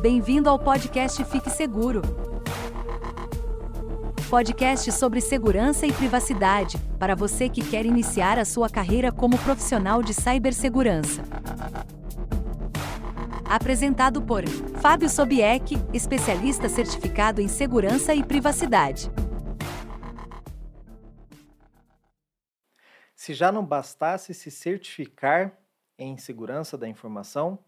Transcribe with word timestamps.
Bem-vindo 0.00 0.48
ao 0.48 0.58
podcast 0.58 1.22
Fique 1.26 1.50
Seguro. 1.50 2.00
Podcast 4.30 4.90
sobre 4.92 5.20
segurança 5.20 5.86
e 5.86 5.92
privacidade, 5.92 6.78
para 6.98 7.14
você 7.14 7.50
que 7.50 7.60
quer 7.60 7.84
iniciar 7.84 8.38
a 8.38 8.46
sua 8.46 8.70
carreira 8.70 9.12
como 9.12 9.36
profissional 9.36 10.02
de 10.02 10.14
cibersegurança. 10.14 11.22
Apresentado 13.44 14.22
por 14.22 14.48
Fábio 14.80 15.10
Sobieck, 15.10 15.76
especialista 15.92 16.66
certificado 16.66 17.42
em 17.42 17.48
segurança 17.48 18.14
e 18.14 18.24
privacidade. 18.24 19.12
Se 23.14 23.34
já 23.34 23.52
não 23.52 23.66
bastasse 23.66 24.32
se 24.32 24.50
certificar 24.50 25.52
em 25.98 26.16
segurança 26.16 26.78
da 26.78 26.88
informação, 26.88 27.58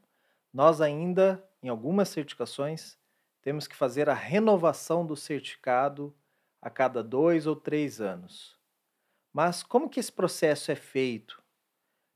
nós 0.51 0.81
ainda, 0.81 1.47
em 1.63 1.69
algumas 1.69 2.09
certificações, 2.09 2.99
temos 3.41 3.67
que 3.67 3.77
fazer 3.77 4.09
a 4.09 4.15
renovação 4.15 5.07
do 5.07 5.17
certificado 5.17 6.15
a 6.61 6.71
cada 6.71 7.03
dois 7.03 7.47
ou 7.47 7.57
três 7.57 8.01
anos. 8.01 8.59
Mas 9.33 9.63
como 9.63 9.89
que 9.89 10.01
esse 10.01 10.13
processo 10.13 10.71
é 10.71 10.77
feito? 10.77 11.43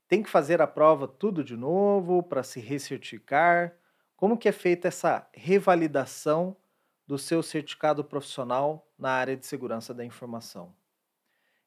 Tem 0.07 0.23
que 0.23 0.29
fazer 0.29 0.61
a 0.61 0.67
prova 0.67 1.07
tudo 1.07 1.43
de 1.43 1.57
novo 1.57 2.23
para 2.23 2.43
se 2.43 2.59
recertificar? 2.59 3.77
Como 4.15 4.37
que 4.37 4.49
é 4.49 4.51
feita 4.51 4.87
essa 4.87 5.29
revalidação 5.33 6.57
do 7.05 7.17
seu 7.17 7.43
certificado 7.43 8.03
profissional 8.03 8.89
na 8.97 9.11
área 9.11 9.37
de 9.37 9.45
segurança 9.45 9.93
da 9.93 10.05
informação? 10.05 10.75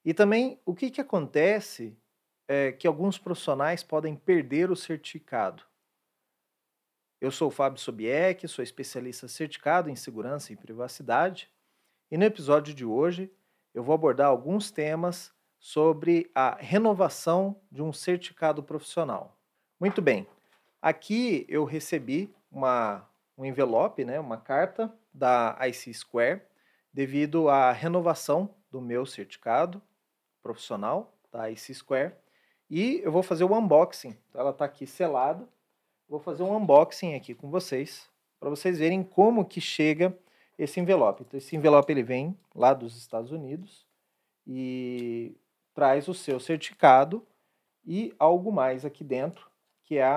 E 0.04 0.14
também 0.14 0.60
o 0.64 0.74
que, 0.74 0.90
que 0.90 1.00
acontece 1.00 1.96
é 2.48 2.72
que 2.72 2.86
alguns 2.86 3.18
profissionais 3.18 3.82
podem 3.82 4.16
perder 4.16 4.70
o 4.70 4.76
certificado. 4.76 5.69
Eu 7.20 7.30
sou 7.30 7.48
o 7.48 7.50
Fábio 7.50 7.78
Sobieck, 7.78 8.48
sou 8.48 8.62
especialista 8.62 9.28
certificado 9.28 9.90
em 9.90 9.94
segurança 9.94 10.54
e 10.54 10.56
privacidade, 10.56 11.50
e 12.10 12.16
no 12.16 12.24
episódio 12.24 12.72
de 12.72 12.82
hoje 12.82 13.30
eu 13.74 13.82
vou 13.82 13.94
abordar 13.94 14.28
alguns 14.28 14.70
temas 14.70 15.30
sobre 15.58 16.30
a 16.34 16.56
renovação 16.58 17.60
de 17.70 17.82
um 17.82 17.92
certificado 17.92 18.62
profissional. 18.62 19.38
Muito 19.78 20.00
bem, 20.00 20.26
aqui 20.80 21.44
eu 21.46 21.66
recebi 21.66 22.34
uma, 22.50 23.06
um 23.36 23.44
envelope, 23.44 24.02
né, 24.02 24.18
uma 24.18 24.38
carta 24.38 24.90
da 25.12 25.58
IC 25.68 25.92
Square, 25.92 26.40
devido 26.90 27.50
à 27.50 27.70
renovação 27.70 28.54
do 28.70 28.80
meu 28.80 29.04
certificado 29.04 29.82
profissional 30.42 31.14
da 31.30 31.50
IC 31.50 31.74
Square, 31.74 32.14
e 32.70 33.02
eu 33.04 33.12
vou 33.12 33.22
fazer 33.22 33.44
o 33.44 33.54
unboxing. 33.54 34.16
Ela 34.32 34.52
está 34.52 34.64
aqui 34.64 34.86
selada 34.86 35.46
vou 36.10 36.18
fazer 36.18 36.42
um 36.42 36.56
unboxing 36.56 37.14
aqui 37.14 37.34
com 37.34 37.48
vocês, 37.48 38.10
para 38.40 38.50
vocês 38.50 38.78
verem 38.78 39.00
como 39.00 39.44
que 39.44 39.60
chega 39.60 40.18
esse 40.58 40.80
envelope. 40.80 41.22
Então, 41.22 41.38
esse 41.38 41.54
envelope 41.54 41.90
ele 41.92 42.02
vem 42.02 42.36
lá 42.52 42.74
dos 42.74 42.96
Estados 42.96 43.30
Unidos 43.30 43.86
e 44.44 45.36
traz 45.72 46.08
o 46.08 46.14
seu 46.14 46.40
certificado 46.40 47.24
e 47.86 48.12
algo 48.18 48.50
mais 48.50 48.84
aqui 48.84 49.04
dentro, 49.04 49.48
que 49.84 49.98
é 49.98 50.08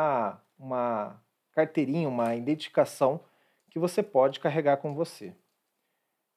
uma 0.57 1.21
carteirinha, 1.51 2.09
uma 2.09 2.35
identificação 2.35 3.21
que 3.69 3.77
você 3.77 4.01
pode 4.01 4.39
carregar 4.39 4.77
com 4.77 4.95
você. 4.95 5.35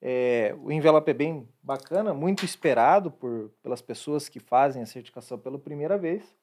É, 0.03 0.55
o 0.63 0.71
envelope 0.71 1.11
é 1.11 1.15
bem 1.15 1.49
bacana, 1.63 2.13
muito 2.13 2.45
esperado 2.45 3.11
por, 3.11 3.51
pelas 3.63 3.81
pessoas 3.81 4.29
que 4.29 4.39
fazem 4.39 4.83
a 4.83 4.87
certificação 4.87 5.39
pela 5.39 5.59
primeira 5.59 5.97
vez 5.97 6.37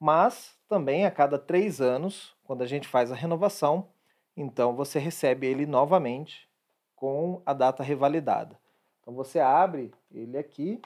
mas 0.00 0.58
também 0.66 1.04
a 1.04 1.10
cada 1.10 1.38
três 1.38 1.78
anos, 1.78 2.34
quando 2.42 2.62
a 2.62 2.66
gente 2.66 2.88
faz 2.88 3.12
a 3.12 3.14
renovação, 3.14 3.92
então 4.34 4.74
você 4.74 4.98
recebe 4.98 5.46
ele 5.46 5.66
novamente 5.66 6.48
com 6.96 7.42
a 7.44 7.52
data 7.52 7.82
revalidada. 7.82 8.58
Então 9.00 9.14
você 9.14 9.38
abre 9.38 9.92
ele 10.10 10.38
aqui 10.38 10.80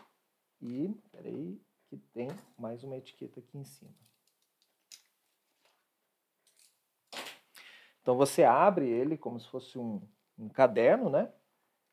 e, 0.60 0.92
peraí, 1.12 1.60
que 1.86 1.96
tem 1.96 2.28
mais 2.58 2.82
uma 2.82 2.96
etiqueta 2.96 3.38
aqui 3.38 3.56
em 3.56 3.64
cima. 3.64 3.94
Então 8.02 8.16
você 8.16 8.42
abre 8.42 8.88
ele 8.88 9.16
como 9.16 9.38
se 9.38 9.48
fosse 9.48 9.78
um, 9.78 10.02
um 10.36 10.48
caderno, 10.48 11.08
né? 11.08 11.32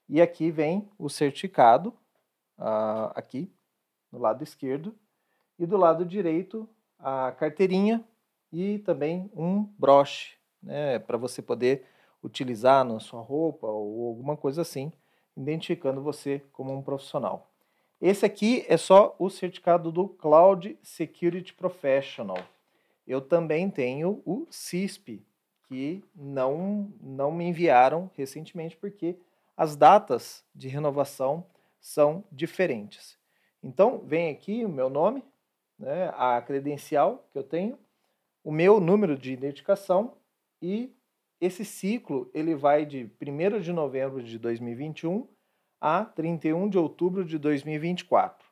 E 0.10 0.22
aqui 0.22 0.50
vem 0.50 0.92
o 0.98 1.08
certificado, 1.08 1.90
uh, 2.58 3.14
aqui 3.14 3.54
no 4.12 4.20
lado 4.20 4.44
esquerdo, 4.44 4.98
e 5.58 5.66
do 5.66 5.78
lado 5.78 6.04
direito 6.04 6.68
a 7.02 7.32
carteirinha 7.32 8.04
e 8.52 8.80
também 8.80 9.30
um 9.36 9.64
broche, 9.78 10.36
né, 10.62 11.00
para 11.00 11.18
você 11.18 11.42
poder 11.42 11.86
utilizar 12.24 12.86
na 12.86 13.00
sua 13.00 13.22
roupa 13.22 13.68
ou 13.68 14.08
alguma 14.08 14.38
coisa 14.38 14.62
assim, 14.62 14.92
identificando 15.36 16.02
você 16.02 16.42
como 16.52 16.74
um 16.74 16.82
profissional. 16.82 17.50
Esse 18.00 18.26
aqui 18.26 18.66
é 18.68 18.78
só 18.78 19.16
o 19.20 19.30
certificado 19.30 19.92
do 19.92 20.08
Cloud 20.08 20.78
Security 20.82 21.54
Professional. 21.54 22.44
Eu 23.08 23.22
também 23.22 23.70
tenho 23.70 24.22
o 24.26 24.48
CISP, 24.50 25.24
que 25.68 26.04
não, 26.16 26.92
não 27.00 27.32
me 27.32 27.46
enviaram 27.46 28.10
recentemente 28.16 28.76
porque 28.76 29.18
as 29.56 29.76
datas 29.76 30.44
de 30.54 30.68
renovação 30.68 31.46
são 31.80 32.24
diferentes. 32.32 33.18
Então, 33.64 34.00
vem 34.00 34.30
aqui 34.30 34.66
o 34.66 34.70
meu 34.70 34.90
nome, 34.90 35.24
né, 35.82 36.14
a 36.16 36.40
credencial 36.42 37.28
que 37.32 37.38
eu 37.38 37.44
tenho, 37.44 37.78
o 38.44 38.52
meu 38.52 38.80
número 38.80 39.18
de 39.18 39.34
identificação 39.34 40.16
e 40.62 40.96
esse 41.40 41.66
ciclo 41.66 42.30
ele 42.34 42.54
vai 42.54 42.86
de 42.86 43.10
1 43.20 43.60
de 43.60 43.74
novembro 43.74 44.24
de 44.24 44.38
2021 44.38 45.28
a 45.80 46.06
31 46.06 46.70
de 46.70 46.78
outubro 46.78 47.26
de 47.26 47.40
2024. 47.40 48.48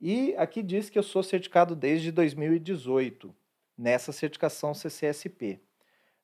E 0.00 0.34
aqui 0.36 0.62
diz 0.62 0.90
que 0.90 0.98
eu 0.98 1.02
sou 1.04 1.22
certificado 1.22 1.76
desde 1.76 2.10
2018, 2.10 3.34
nessa 3.78 4.10
certificação 4.10 4.74
CCSP. 4.74 5.60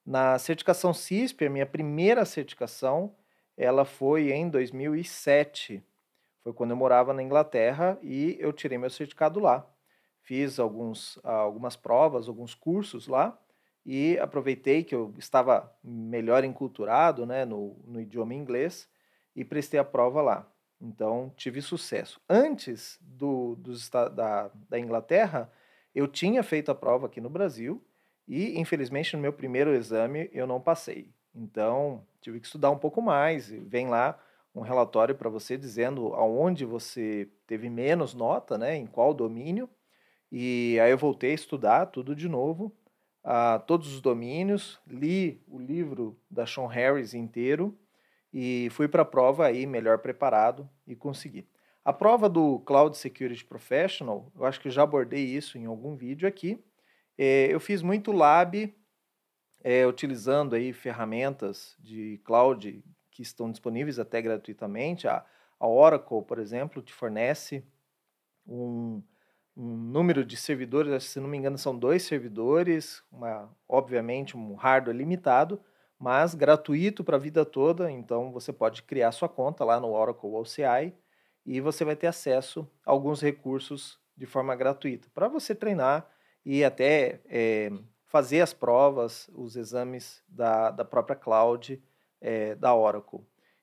Na 0.05 0.39
certificação 0.41 0.93
CISP, 0.93 1.47
a 1.47 1.51
minha 1.51 1.67
primeira 1.67 2.25
certificação, 2.25 3.15
ela 3.57 3.85
foi 3.85 4.33
em 4.33 4.49
2007. 4.51 5.83
Foi 6.43 6.53
quando 6.53 6.73
eu 6.73 6.77
morava 6.77 7.15
na 7.15 7.23
Inglaterra 7.23 7.97
e 8.03 8.37
eu 8.41 8.53
tirei 8.53 8.77
meu 8.77 8.91
certificado 8.91 9.39
lá 9.39 9.71
fiz 10.23 10.59
alguns, 10.59 11.19
algumas 11.23 11.77
provas, 11.77 12.29
alguns 12.29 12.55
cursos 12.55 13.07
lá 13.07 13.39
e 13.85 14.19
aproveitei 14.19 14.85
que 14.85 14.95
eu 14.95 15.15
estava 15.19 15.73
melhor 15.83 16.45
enculturado 16.45 17.25
né, 17.25 17.45
no, 17.45 17.77
no 17.87 18.01
idioma 18.01 18.35
inglês 18.35 18.89
e 19.35 19.45
prestei 19.45 19.81
a 19.81 19.85
prova 19.85 20.21
lá. 20.21 20.51
Então, 20.81 21.33
tive 21.37 21.61
sucesso. 21.61 22.21
Antes 22.29 22.99
do, 23.01 23.55
dos, 23.57 23.89
da, 23.89 24.51
da 24.69 24.79
Inglaterra, 24.79 25.51
eu 25.95 26.07
tinha 26.07 26.43
feito 26.43 26.71
a 26.71 26.75
prova 26.75 27.07
aqui 27.07 27.21
no 27.21 27.29
Brasil 27.29 27.85
e, 28.27 28.59
infelizmente, 28.59 29.15
no 29.15 29.23
meu 29.23 29.33
primeiro 29.33 29.75
exame 29.75 30.31
eu 30.33 30.47
não 30.47 30.61
passei. 30.61 31.11
Então, 31.35 32.07
tive 32.21 32.41
que 32.41 32.47
estudar 32.47 32.71
um 32.71 32.79
pouco 32.79 33.03
mais. 33.03 33.51
Vem 33.51 33.89
lá 33.89 34.19
um 34.55 34.63
relatório 34.63 35.15
para 35.15 35.29
você 35.29 35.57
dizendo 35.57 36.15
aonde 36.15 36.65
você 36.65 37.29
teve 37.47 37.69
menos 37.69 38.15
nota, 38.15 38.59
né, 38.59 38.77
em 38.77 38.87
qual 38.87 39.15
domínio, 39.15 39.69
e 40.31 40.79
aí 40.81 40.91
eu 40.91 40.99
voltei 40.99 41.33
a 41.33 41.35
estudar 41.35 41.87
tudo 41.87 42.15
de 42.15 42.29
novo, 42.29 42.73
uh, 43.25 43.61
todos 43.67 43.93
os 43.93 44.01
domínios, 44.01 44.81
li 44.87 45.43
o 45.49 45.59
livro 45.59 46.19
da 46.31 46.47
Sean 46.47 46.69
Harris 46.69 47.15
inteiro 47.15 47.77
e 48.33 48.69
fui 48.71 48.87
para 48.87 49.03
a 49.03 49.05
prova 49.07 49.47
aí 49.47 49.67
melhor 49.67 49.99
preparado 49.99 50.69
e 50.87 50.95
consegui. 50.95 51.49
A 51.85 51.93
prova 51.93 52.29
do 52.29 52.61
Cloud 52.61 52.97
Security 52.97 53.45
Professional, 53.45 54.31
eu 54.37 54.45
acho 54.45 54.61
que 54.61 54.71
já 54.71 54.83
abordei 54.83 55.25
isso 55.25 55.59
em 55.59 55.65
algum 55.65 55.97
vídeo 55.97 56.29
aqui. 56.29 56.63
É, 57.17 57.53
eu 57.53 57.59
fiz 57.59 57.83
muito 57.83 58.13
lab 58.13 58.75
é, 59.63 59.87
utilizando 59.87 60.55
aí 60.55 60.73
ferramentas 60.73 61.77
de 61.79 62.21
cloud 62.25 62.85
que 63.11 63.23
estão 63.23 63.51
disponíveis 63.51 63.99
até 63.99 64.23
gratuitamente. 64.23 65.09
A, 65.09 65.25
a 65.59 65.67
Oracle, 65.67 66.23
por 66.23 66.39
exemplo, 66.39 66.83
te 66.83 66.93
fornece 66.93 67.65
um, 68.47 69.03
um 69.61 69.77
número 69.77 70.25
de 70.25 70.39
servidores, 70.39 71.05
se 71.05 71.21
não 71.21 71.29
me 71.29 71.37
engano, 71.37 71.59
são 71.59 71.79
dois 71.79 72.03
servidores, 72.05 73.03
uma, 73.13 73.55
obviamente 73.69 74.35
um 74.35 74.55
hardware 74.55 74.97
limitado, 74.97 75.61
mas 75.99 76.35
gratuito 76.35 77.05
para 77.05 77.17
a 77.17 77.21
vida 77.21 77.45
toda. 77.45 77.91
Então 77.91 78.33
você 78.33 78.55
pode 78.55 78.83
criar 78.83 79.13
sua 79.13 79.29
conta 79.29 79.63
lá 79.63 79.79
no 79.79 79.93
Oracle 79.93 80.31
OCI 80.31 80.95
e 81.45 81.61
você 81.61 81.85
vai 81.85 81.95
ter 81.95 82.07
acesso 82.07 82.67
a 82.87 82.91
alguns 82.91 83.21
recursos 83.21 84.01
de 84.17 84.25
forma 84.25 84.57
gratuita 84.57 85.09
para 85.15 85.29
você 85.29 85.55
treinar 85.55 86.09
e 86.43 86.65
até 86.65 87.21
é, 87.27 87.71
fazer 88.07 88.41
as 88.41 88.55
provas, 88.55 89.29
os 89.35 89.57
exames 89.57 90.23
da, 90.27 90.71
da 90.71 90.87
própria 90.87 91.17
cloud 91.17 91.83
é, 92.19 92.55
da 92.55 92.75
Oracle. 92.75 93.21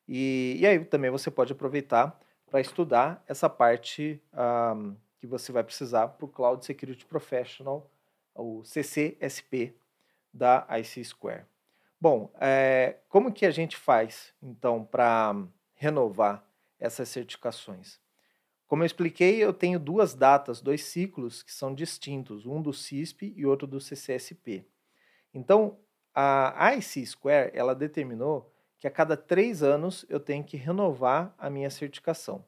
E, 0.08 0.58
e 0.60 0.68
aí 0.68 0.86
também 0.86 1.10
você 1.10 1.32
pode 1.32 1.54
aproveitar 1.54 2.20
para 2.46 2.62
estudar 2.62 3.24
essa 3.28 3.50
parte. 3.50 4.22
Um, 4.32 4.96
que 5.19 5.28
você 5.28 5.52
vai 5.52 5.64
precisar 5.64 6.08
para 6.10 6.25
o 6.25 6.30
Cloud 6.30 6.66
Security 6.66 7.06
Professional, 7.06 7.90
o 8.36 8.64
CCSP 8.64 9.75
da 10.34 10.68
IC 10.80 11.04
Square. 11.04 11.46
Bom, 12.00 12.31
é, 12.40 12.98
como 13.10 13.31
que 13.31 13.46
a 13.46 13.52
gente 13.52 13.75
faz, 13.75 14.34
então, 14.42 14.86
para 14.86 15.36
renovar 15.74 16.46
essas 16.80 17.10
certificações? 17.10 18.00
Como 18.68 18.84
eu 18.84 18.86
expliquei, 18.86 19.44
eu 19.44 19.54
tenho 19.54 19.80
duas 19.80 20.14
datas, 20.14 20.62
dois 20.62 20.84
ciclos 20.84 21.42
que 21.42 21.52
são 21.52 21.74
distintos, 21.74 22.46
um 22.46 22.62
do 22.62 22.74
CISP 22.74 23.34
e 23.36 23.46
outro 23.46 23.66
do 23.66 23.80
CCSP. 23.80 24.68
Então, 25.34 25.80
a 26.14 26.74
IC 26.75 27.06
Square, 27.06 27.52
ela 27.54 27.74
determinou 27.74 28.54
que 28.78 28.88
a 28.88 28.92
cada 28.92 29.18
três 29.18 29.64
anos 29.64 30.06
eu 30.10 30.19
tenho 30.19 30.44
que 30.44 30.58
renovar 30.58 31.34
a 31.38 31.50
minha 31.50 31.69
certificação. 31.69 32.46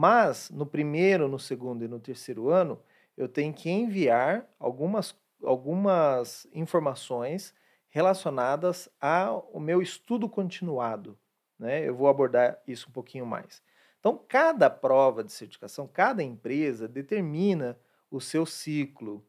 Mas, 0.00 0.48
no 0.50 0.64
primeiro, 0.64 1.26
no 1.26 1.40
segundo 1.40 1.84
e 1.84 1.88
no 1.88 1.98
terceiro 1.98 2.50
ano, 2.50 2.80
eu 3.16 3.28
tenho 3.28 3.52
que 3.52 3.68
enviar 3.68 4.48
algumas, 4.56 5.12
algumas 5.42 6.46
informações 6.52 7.52
relacionadas 7.88 8.88
ao 9.00 9.58
meu 9.58 9.82
estudo 9.82 10.28
continuado. 10.28 11.18
Né? 11.58 11.84
Eu 11.84 11.96
vou 11.96 12.06
abordar 12.06 12.62
isso 12.64 12.88
um 12.88 12.92
pouquinho 12.92 13.26
mais. 13.26 13.60
Então, 13.98 14.16
cada 14.28 14.70
prova 14.70 15.24
de 15.24 15.32
certificação, 15.32 15.88
cada 15.88 16.22
empresa 16.22 16.86
determina 16.86 17.76
o 18.08 18.20
seu 18.20 18.46
ciclo. 18.46 19.26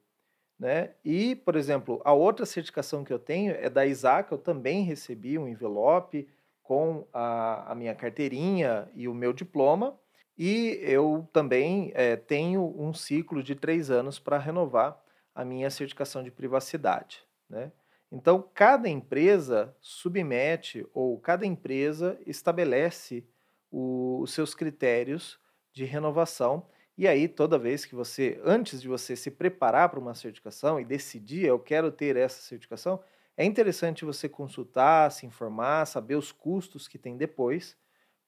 Né? 0.60 0.92
E, 1.04 1.36
por 1.36 1.56
exemplo, 1.56 2.00
a 2.06 2.14
outra 2.14 2.46
certificação 2.46 3.04
que 3.04 3.12
eu 3.12 3.18
tenho 3.18 3.56
é 3.56 3.72
da 3.72 3.88
Isaac, 3.88 4.32
eu 4.32 4.38
também 4.38 4.84
recebi 4.84 5.36
um 5.36 5.48
envelope 5.48 6.30
com 6.62 7.08
a, 7.12 7.72
a 7.72 7.74
minha 7.74 7.96
carteirinha 7.96 8.88
e 8.94 9.08
o 9.08 9.16
meu 9.16 9.34
diploma. 9.34 10.00
E 10.42 10.80
eu 10.82 11.28
também 11.34 11.92
é, 11.94 12.16
tenho 12.16 12.74
um 12.82 12.94
ciclo 12.94 13.44
de 13.44 13.56
três 13.56 13.92
anos 13.92 14.18
para 14.18 14.38
renovar 14.38 14.98
a 15.36 15.44
minha 15.44 15.70
certificação 15.70 16.24
de 16.24 16.32
privacidade. 16.32 17.22
Né? 17.50 17.74
Então, 18.10 18.50
cada 18.54 18.88
empresa 18.88 19.76
submete 19.82 20.88
ou 20.94 21.20
cada 21.20 21.46
empresa 21.46 22.18
estabelece 22.26 23.28
o, 23.70 24.22
os 24.22 24.32
seus 24.32 24.56
critérios 24.56 25.38
de 25.74 25.84
renovação. 25.84 26.66
E 26.98 27.06
aí, 27.06 27.28
toda 27.28 27.60
vez 27.60 27.84
que 27.84 27.94
você, 27.94 28.40
antes 28.46 28.82
de 28.82 28.88
você 28.88 29.18
se 29.18 29.30
preparar 29.30 29.90
para 29.90 30.00
uma 30.00 30.16
certificação 30.16 30.80
e 30.80 30.86
decidir, 30.86 31.44
eu 31.44 31.60
quero 31.60 31.92
ter 31.92 32.16
essa 32.16 32.42
certificação, 32.42 33.04
é 33.36 33.44
interessante 33.44 34.06
você 34.06 34.30
consultar, 34.30 35.12
se 35.12 35.26
informar, 35.26 35.86
saber 35.86 36.16
os 36.16 36.32
custos 36.32 36.88
que 36.88 36.98
tem 36.98 37.18
depois, 37.18 37.78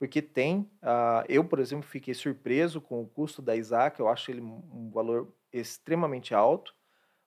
porque 0.01 0.19
tem. 0.19 0.61
Uh, 0.81 1.21
eu, 1.29 1.43
por 1.43 1.59
exemplo, 1.59 1.87
fiquei 1.87 2.15
surpreso 2.15 2.81
com 2.81 3.03
o 3.03 3.07
custo 3.07 3.39
da 3.39 3.55
Isaac, 3.55 3.99
eu 3.99 4.07
acho 4.07 4.31
ele 4.31 4.41
um 4.41 4.89
valor 4.91 5.31
extremamente 5.53 6.33
alto 6.33 6.73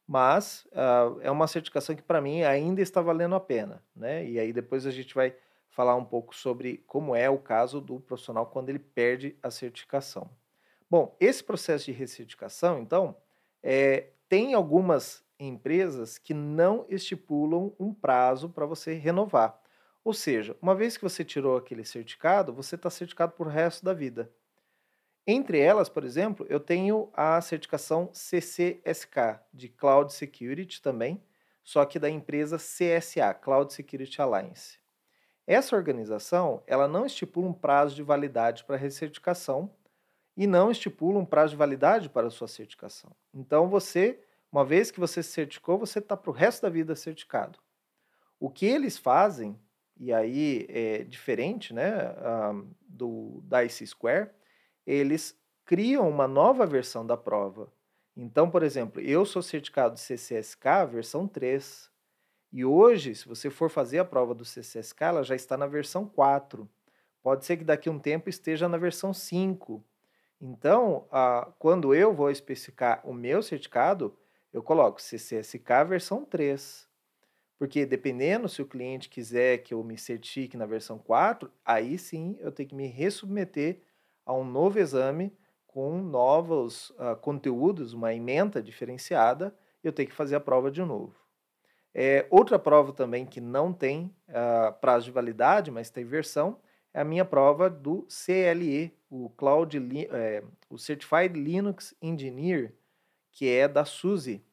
mas 0.07 0.67
uh, 0.73 1.21
é 1.23 1.31
uma 1.31 1.47
certificação 1.47 1.97
que 1.97 2.03
para 2.03 2.21
mim 2.21 2.43
ainda 2.43 2.83
está 2.83 3.01
valendo 3.01 3.37
a 3.37 3.41
pena, 3.41 3.83
né? 3.97 4.27
E 4.29 4.39
aí 4.39 4.53
depois 4.53 4.87
a 4.87 4.91
gente 4.91 5.15
vai 5.15 5.35
falar 5.71 5.95
um 5.95 6.05
pouco 6.05 6.37
sobre 6.37 6.85
como 6.87 7.17
é 7.17 7.31
o 7.31 7.39
caso 7.39 7.81
do 7.81 8.01
profissional 8.01 8.45
quando 8.47 8.69
ele 8.69 8.79
perde 8.79 9.35
a 9.43 9.51
certificação. 9.51 10.29
Bom, 10.91 11.17
esse 11.19 11.43
processo 11.43 11.87
de 11.87 11.93
recertificação, 11.93 12.81
então, 12.81 13.17
é, 13.63 14.09
tem 14.29 14.53
algumas 14.53 15.25
empresas 15.39 16.19
que 16.19 16.35
não 16.35 16.85
estipulam 16.91 17.73
um 17.81 17.95
prazo 17.95 18.51
para 18.51 18.67
você 18.67 18.93
renovar. 18.93 19.64
Ou 20.05 20.13
seja, 20.13 20.55
uma 20.61 20.75
vez 20.75 20.99
que 20.99 21.03
você 21.03 21.25
tirou 21.25 21.57
aquele 21.57 21.85
certificado, 21.85 22.53
você 22.53 22.75
está 22.75 22.91
certificado 22.91 23.33
por 23.33 23.47
resto 23.47 23.83
da 23.83 23.95
vida. 23.95 24.31
Entre 25.27 25.59
elas, 25.59 25.89
por 25.89 26.05
exemplo, 26.05 26.47
eu 26.51 26.61
tenho 26.61 27.11
a 27.15 27.41
certificação 27.41 28.11
CCSK 28.13 29.41
de 29.51 29.71
Cloud 29.71 30.13
Security 30.13 30.83
também, 30.83 31.23
só 31.63 31.87
que 31.87 31.99
da 31.99 32.11
empresa 32.11 32.59
CSA, 32.59 33.33
Cloud 33.33 33.73
Security 33.73 34.21
Alliance. 34.21 34.79
Essa 35.47 35.75
organização, 35.75 36.63
ela 36.67 36.87
não 36.87 37.07
estipula 37.07 37.49
um 37.49 37.55
prazo 37.55 37.95
de 37.95 38.03
validade 38.03 38.65
para 38.65 38.77
a 38.77 38.79
recertificação 38.79 39.75
e 40.37 40.47
não 40.47 40.71
estipula 40.71 41.19
um 41.19 41.25
prazo 41.25 41.53
de 41.53 41.57
validade 41.57 42.11
para 42.11 42.27
a 42.27 42.31
sua 42.31 42.49
certificação. 42.49 43.17
Então, 43.33 43.69
você, 43.69 44.21
uma 44.53 44.65
vez 44.65 44.91
que 44.91 45.01
você 45.01 45.23
se 45.23 45.31
certificou, 45.31 45.79
você 45.79 46.01
está 46.01 46.15
para 46.17 46.31
o 46.31 46.35
resto 46.35 46.63
da 46.63 46.69
vida 46.69 46.95
certificado. 46.95 47.59
O 48.39 48.51
que 48.51 48.67
eles 48.67 48.99
fazem, 48.99 49.59
e 49.99 50.13
aí 50.13 50.67
é 50.69 51.05
diferente 51.05 51.73
né, 51.73 52.15
do 52.87 53.43
da 53.45 53.67
Square, 53.69 54.31
eles 54.87 55.39
criam 55.65 56.09
uma 56.09 56.29
nova 56.29 56.67
versão 56.67 57.07
da 57.07 57.17
prova. 57.17 57.73
Então, 58.17 58.51
por 58.51 58.63
exemplo, 58.63 59.01
eu 59.01 59.25
sou 59.25 59.43
certificado 59.43 59.95
de 59.95 60.01
CCSK 60.01 60.87
versão 60.91 61.27
3. 61.27 61.91
E 62.53 62.65
hoje, 62.65 63.15
se 63.15 63.27
você 63.27 63.51
for 63.51 63.69
fazer 63.69 63.99
a 63.99 64.05
prova 64.05 64.35
do 64.35 64.45
CCSK, 64.45 65.03
ela 65.03 65.25
já 65.25 65.35
está 65.35 65.57
na 65.57 65.67
versão 65.67 66.07
4. 66.07 66.69
Pode 67.23 67.45
ser 67.45 67.57
que 67.57 67.65
daqui 67.65 67.89
a 67.89 67.93
um 67.93 67.99
tempo 67.99 68.29
esteja 68.29 68.69
na 68.69 68.77
versão 68.77 69.13
5. 69.13 69.85
Então, 70.41 71.09
a, 71.11 71.53
quando 71.59 71.95
eu 71.95 72.15
vou 72.15 72.31
especificar 72.31 73.01
o 73.05 73.13
meu 73.13 73.43
certificado, 73.43 74.17
eu 74.53 74.63
coloco 74.63 75.03
CCSK 75.03 75.85
versão 75.89 76.25
3. 76.25 76.89
Porque 77.65 77.87
dependendo 77.87 78.47
se 78.47 78.61
o 78.61 78.67
cliente 78.67 79.09
quiser 79.09 79.57
que 79.57 79.73
eu 79.73 79.83
me 79.83 79.97
certifique 79.97 80.55
na 80.55 80.67
versão 80.67 80.99
4, 80.99 81.51
aí 81.65 81.97
sim 81.97 82.37
eu 82.41 82.53
tenho 82.53 82.69
que 82.69 82.75
me 82.75 82.87
resubmeter 82.87 83.81
a 84.27 84.35
um 84.35 84.45
novo 84.45 84.79
exame 84.79 85.33
com 85.67 85.97
novos 85.97 86.91
uh, 86.91 87.17
conteúdos, 87.23 87.95
uma 87.95 88.13
emenda 88.13 88.63
diferenciada, 88.63 89.57
eu 89.83 89.95
tenho 89.95 90.11
que 90.11 90.15
fazer 90.15 90.37
a 90.37 90.41
prova 90.41 90.71
de 90.71 90.83
novo. 90.83 91.15
É, 91.95 92.27
outra 92.29 92.59
prova 92.59 92.93
também 92.93 93.25
que 93.25 93.41
não 93.41 93.73
tem 93.73 94.15
uh, 94.29 94.71
prazo 94.79 95.07
de 95.07 95.13
validade, 95.13 95.71
mas 95.71 95.89
tem 95.89 96.05
versão, 96.05 96.61
é 96.93 97.01
a 97.01 97.05
minha 97.05 97.25
prova 97.25 97.71
do 97.71 98.07
CLE, 98.11 98.95
o 99.09 99.31
Cloud, 99.31 99.79
é, 100.11 100.45
o 100.69 100.77
Certified 100.77 101.33
Linux 101.33 101.95
Engineer, 102.03 102.75
que 103.33 103.49
é 103.49 103.67
da 103.67 103.87
SUSE. 103.87 104.45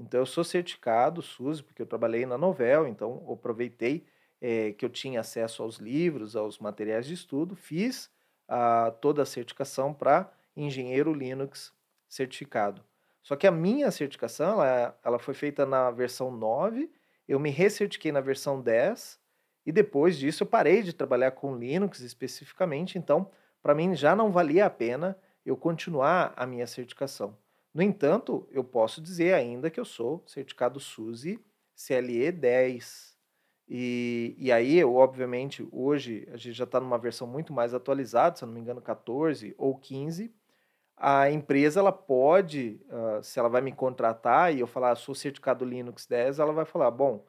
Então 0.00 0.20
eu 0.20 0.26
sou 0.26 0.42
certificado 0.42 1.20
SUSE 1.20 1.62
porque 1.62 1.82
eu 1.82 1.86
trabalhei 1.86 2.24
na 2.24 2.38
Novel, 2.38 2.86
então 2.86 3.22
aproveitei 3.30 4.06
é, 4.40 4.72
que 4.72 4.82
eu 4.82 4.88
tinha 4.88 5.20
acesso 5.20 5.62
aos 5.62 5.76
livros, 5.76 6.34
aos 6.34 6.58
materiais 6.58 7.06
de 7.06 7.12
estudo, 7.12 7.54
fiz 7.54 8.10
a, 8.48 8.90
toda 8.90 9.22
a 9.22 9.26
certificação 9.26 9.92
para 9.92 10.32
engenheiro 10.56 11.12
Linux 11.12 11.74
certificado. 12.08 12.82
Só 13.22 13.36
que 13.36 13.46
a 13.46 13.50
minha 13.50 13.90
certificação 13.90 14.62
ela, 14.62 14.98
ela 15.04 15.18
foi 15.18 15.34
feita 15.34 15.66
na 15.66 15.90
versão 15.90 16.30
9, 16.30 16.90
eu 17.28 17.38
me 17.38 17.50
recertifiquei 17.50 18.10
na 18.10 18.22
versão 18.22 18.60
10 18.60 19.20
e 19.66 19.70
depois 19.70 20.16
disso 20.16 20.44
eu 20.44 20.46
parei 20.46 20.82
de 20.82 20.94
trabalhar 20.94 21.32
com 21.32 21.54
Linux 21.54 22.00
especificamente, 22.00 22.96
então 22.96 23.30
para 23.62 23.74
mim 23.74 23.94
já 23.94 24.16
não 24.16 24.32
valia 24.32 24.64
a 24.64 24.70
pena 24.70 25.14
eu 25.44 25.58
continuar 25.58 26.32
a 26.34 26.46
minha 26.46 26.66
certificação. 26.66 27.36
No 27.72 27.82
entanto, 27.82 28.48
eu 28.50 28.64
posso 28.64 29.00
dizer 29.00 29.34
ainda 29.34 29.70
que 29.70 29.78
eu 29.78 29.84
sou 29.84 30.22
certificado 30.26 30.80
SUSE 30.80 31.38
CLE 31.86 32.32
10. 32.32 33.16
E, 33.68 34.34
e 34.36 34.50
aí, 34.50 34.76
eu, 34.78 34.96
obviamente, 34.96 35.66
hoje 35.70 36.28
a 36.32 36.36
gente 36.36 36.52
já 36.54 36.64
está 36.64 36.80
numa 36.80 36.98
versão 36.98 37.26
muito 37.26 37.52
mais 37.52 37.72
atualizada, 37.72 38.36
se 38.36 38.42
eu 38.44 38.48
não 38.48 38.54
me 38.54 38.60
engano, 38.60 38.82
14 38.82 39.54
ou 39.56 39.78
15. 39.78 40.34
A 40.96 41.30
empresa 41.30 41.80
ela 41.80 41.92
pode, 41.92 42.80
uh, 42.88 43.22
se 43.22 43.38
ela 43.38 43.48
vai 43.48 43.62
me 43.62 43.72
contratar 43.72 44.54
e 44.54 44.60
eu 44.60 44.66
falar, 44.66 44.96
sou 44.96 45.14
certificado 45.14 45.64
Linux 45.64 46.06
10, 46.06 46.40
ela 46.40 46.52
vai 46.52 46.64
falar, 46.64 46.90
bom, 46.90 47.24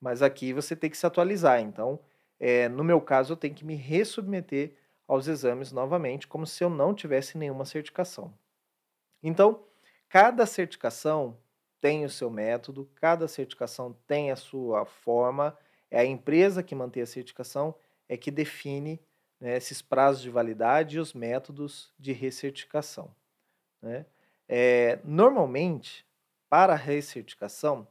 mas 0.00 0.20
aqui 0.20 0.52
você 0.52 0.76
tem 0.76 0.90
que 0.90 0.98
se 0.98 1.06
atualizar. 1.06 1.60
Então, 1.60 2.00
é, 2.38 2.68
no 2.68 2.84
meu 2.84 3.00
caso, 3.00 3.32
eu 3.32 3.36
tenho 3.36 3.54
que 3.54 3.64
me 3.64 3.74
resubmeter 3.76 4.76
aos 5.06 5.28
exames 5.28 5.72
novamente, 5.72 6.26
como 6.26 6.46
se 6.46 6.62
eu 6.64 6.68
não 6.68 6.94
tivesse 6.94 7.38
nenhuma 7.38 7.64
certificação. 7.64 8.34
Então, 9.22 9.64
cada 10.14 10.46
certificação 10.46 11.36
tem 11.80 12.04
o 12.04 12.08
seu 12.08 12.30
método, 12.30 12.88
cada 12.94 13.26
certificação 13.26 13.96
tem 14.06 14.30
a 14.30 14.36
sua 14.36 14.86
forma 14.86 15.58
é 15.90 15.98
a 15.98 16.04
empresa 16.04 16.62
que 16.62 16.72
mantém 16.72 17.02
a 17.02 17.06
certificação, 17.06 17.74
é 18.08 18.16
que 18.16 18.30
define 18.30 19.00
né, 19.40 19.56
esses 19.56 19.82
prazos 19.82 20.22
de 20.22 20.30
validade 20.30 20.96
e 20.96 21.00
os 21.00 21.12
métodos 21.12 21.92
de 21.98 22.12
recertificação. 22.12 23.12
Né? 23.82 24.06
É, 24.48 25.00
normalmente, 25.02 26.06
para 26.48 26.74
a 26.74 26.76
recertificação, 26.76 27.84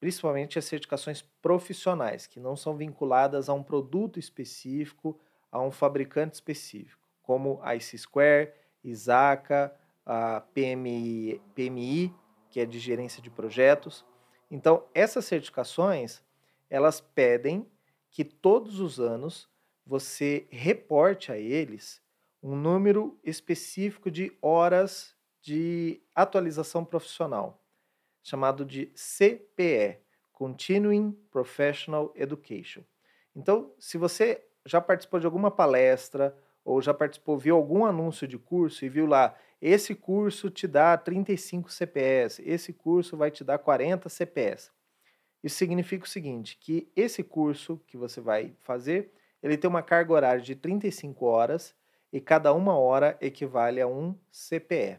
principalmente 0.00 0.58
as 0.58 0.64
certificações 0.64 1.22
profissionais, 1.40 2.26
que 2.26 2.40
não 2.40 2.56
são 2.56 2.76
vinculadas 2.76 3.48
a 3.48 3.54
um 3.54 3.62
produto 3.62 4.18
específico, 4.18 5.20
a 5.52 5.60
um 5.60 5.70
fabricante 5.70 6.34
específico, 6.34 7.08
como 7.22 7.60
a 7.62 7.76
IC 7.76 7.96
Square, 7.96 8.52
ISACA, 8.82 9.72
a 10.12 10.40
PMI, 10.40 11.40
PMI, 11.54 12.12
que 12.48 12.58
é 12.58 12.66
de 12.66 12.80
gerência 12.80 13.22
de 13.22 13.30
projetos. 13.30 14.04
Então, 14.50 14.84
essas 14.92 15.24
certificações, 15.24 16.20
elas 16.68 17.00
pedem 17.00 17.64
que 18.10 18.24
todos 18.24 18.80
os 18.80 18.98
anos 18.98 19.48
você 19.86 20.48
reporte 20.50 21.30
a 21.30 21.38
eles 21.38 22.02
um 22.42 22.56
número 22.56 23.20
específico 23.22 24.10
de 24.10 24.36
horas 24.42 25.14
de 25.40 26.02
atualização 26.12 26.84
profissional, 26.84 27.62
chamado 28.20 28.64
de 28.64 28.86
CPE, 28.96 30.00
Continuing 30.32 31.12
Professional 31.30 32.12
Education. 32.16 32.82
Então, 33.36 33.72
se 33.78 33.96
você 33.96 34.44
já 34.66 34.80
participou 34.80 35.20
de 35.20 35.26
alguma 35.26 35.52
palestra 35.52 36.36
ou 36.64 36.82
já 36.82 36.92
participou, 36.92 37.38
viu 37.38 37.54
algum 37.54 37.84
anúncio 37.84 38.26
de 38.26 38.38
curso 38.38 38.84
e 38.84 38.88
viu 38.88 39.06
lá, 39.06 39.36
esse 39.60 39.94
curso 39.94 40.48
te 40.50 40.66
dá 40.66 40.96
35 40.96 41.70
CPS, 41.70 42.42
esse 42.44 42.72
curso 42.72 43.16
vai 43.16 43.30
te 43.30 43.44
dar 43.44 43.58
40 43.58 44.08
CPS. 44.08 44.70
Isso 45.42 45.56
significa 45.56 46.04
o 46.04 46.08
seguinte, 46.08 46.56
que 46.58 46.90
esse 46.94 47.22
curso 47.22 47.80
que 47.86 47.96
você 47.96 48.20
vai 48.20 48.54
fazer, 48.60 49.12
ele 49.42 49.56
tem 49.56 49.68
uma 49.68 49.82
carga 49.82 50.12
horária 50.12 50.42
de 50.42 50.54
35 50.54 51.24
horas 51.24 51.74
e 52.12 52.20
cada 52.20 52.52
uma 52.52 52.76
hora 52.76 53.16
equivale 53.20 53.80
a 53.80 53.86
um 53.86 54.14
CPE. 54.30 54.98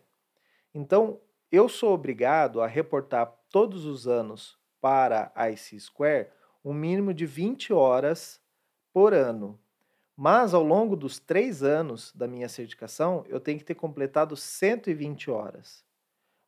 Então, 0.74 1.20
eu 1.52 1.68
sou 1.68 1.94
obrigado 1.94 2.62
a 2.62 2.68
reportar 2.68 3.32
todos 3.50 3.86
os 3.86 4.08
anos 4.08 4.58
para 4.80 5.32
a 5.36 5.50
IC 5.50 5.80
Square 5.80 6.30
um 6.64 6.74
mínimo 6.74 7.14
de 7.14 7.26
20 7.26 7.74
horas 7.74 8.42
por 8.94 9.14
ano. 9.14 9.60
Mas 10.24 10.54
ao 10.54 10.62
longo 10.62 10.96
dos 10.96 11.18
três 11.18 11.64
anos 11.64 12.14
da 12.14 12.28
minha 12.28 12.48
certificação, 12.48 13.26
eu 13.28 13.40
tenho 13.40 13.58
que 13.58 13.66
ter 13.66 13.74
completado 13.74 14.38
120 14.38 15.32
horas. 15.32 15.84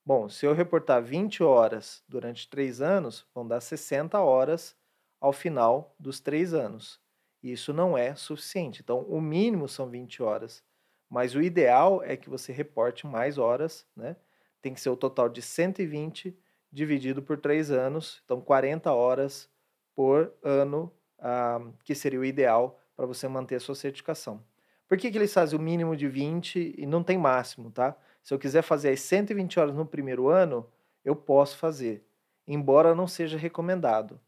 Bom, 0.05 0.29
se 0.29 0.45
eu 0.45 0.53
reportar 0.53 1.01
20 1.01 1.41
horas 1.41 2.03
durante 2.07 2.47
três 2.47 2.81
anos, 2.81 3.25
vão 3.33 3.47
dar 3.47 3.59
60 3.61 4.21
horas 4.21 4.75
ao 5.19 5.33
final 5.33 5.95
dos 5.99 6.19
três 6.19 6.53
anos. 6.53 7.01
Isso 7.41 7.73
não 7.73 7.97
é 7.97 8.13
suficiente. 8.13 8.81
Então, 8.83 8.99
o 9.09 9.19
mínimo 9.19 9.67
são 9.67 9.89
20 9.89 10.21
horas. 10.21 10.63
Mas 11.09 11.33
o 11.33 11.41
ideal 11.41 12.03
é 12.03 12.15
que 12.15 12.29
você 12.29 12.53
reporte 12.53 13.07
mais 13.07 13.39
horas, 13.39 13.87
né? 13.95 14.15
Tem 14.61 14.75
que 14.75 14.81
ser 14.81 14.91
o 14.91 14.95
total 14.95 15.27
de 15.27 15.41
120 15.41 16.37
dividido 16.71 17.23
por 17.23 17.39
três 17.39 17.71
anos, 17.71 18.21
então 18.23 18.39
40 18.39 18.93
horas 18.93 19.49
por 19.95 20.31
ano, 20.43 20.93
ah, 21.17 21.59
que 21.83 21.95
seria 21.95 22.19
o 22.19 22.25
ideal 22.25 22.79
para 22.95 23.05
você 23.05 23.27
manter 23.27 23.55
a 23.55 23.59
sua 23.59 23.75
certificação. 23.75 24.43
Por 24.87 24.97
que, 24.97 25.09
que 25.09 25.17
eles 25.17 25.33
fazem 25.33 25.57
o 25.57 25.61
mínimo 25.61 25.95
de 25.95 26.07
20 26.07 26.75
e 26.77 26.85
não 26.85 27.03
tem 27.03 27.17
máximo, 27.17 27.71
tá? 27.71 27.95
Se 28.21 28.33
eu 28.33 28.39
quiser 28.39 28.61
fazer 28.61 28.89
as 28.89 28.99
120 29.01 29.59
horas 29.59 29.75
no 29.75 29.85
primeiro 29.85 30.27
ano, 30.27 30.69
eu 31.03 31.15
posso 31.15 31.57
fazer, 31.57 32.05
embora 32.47 32.95
não 32.95 33.07
seja 33.07 33.37
recomendado. 33.37 34.19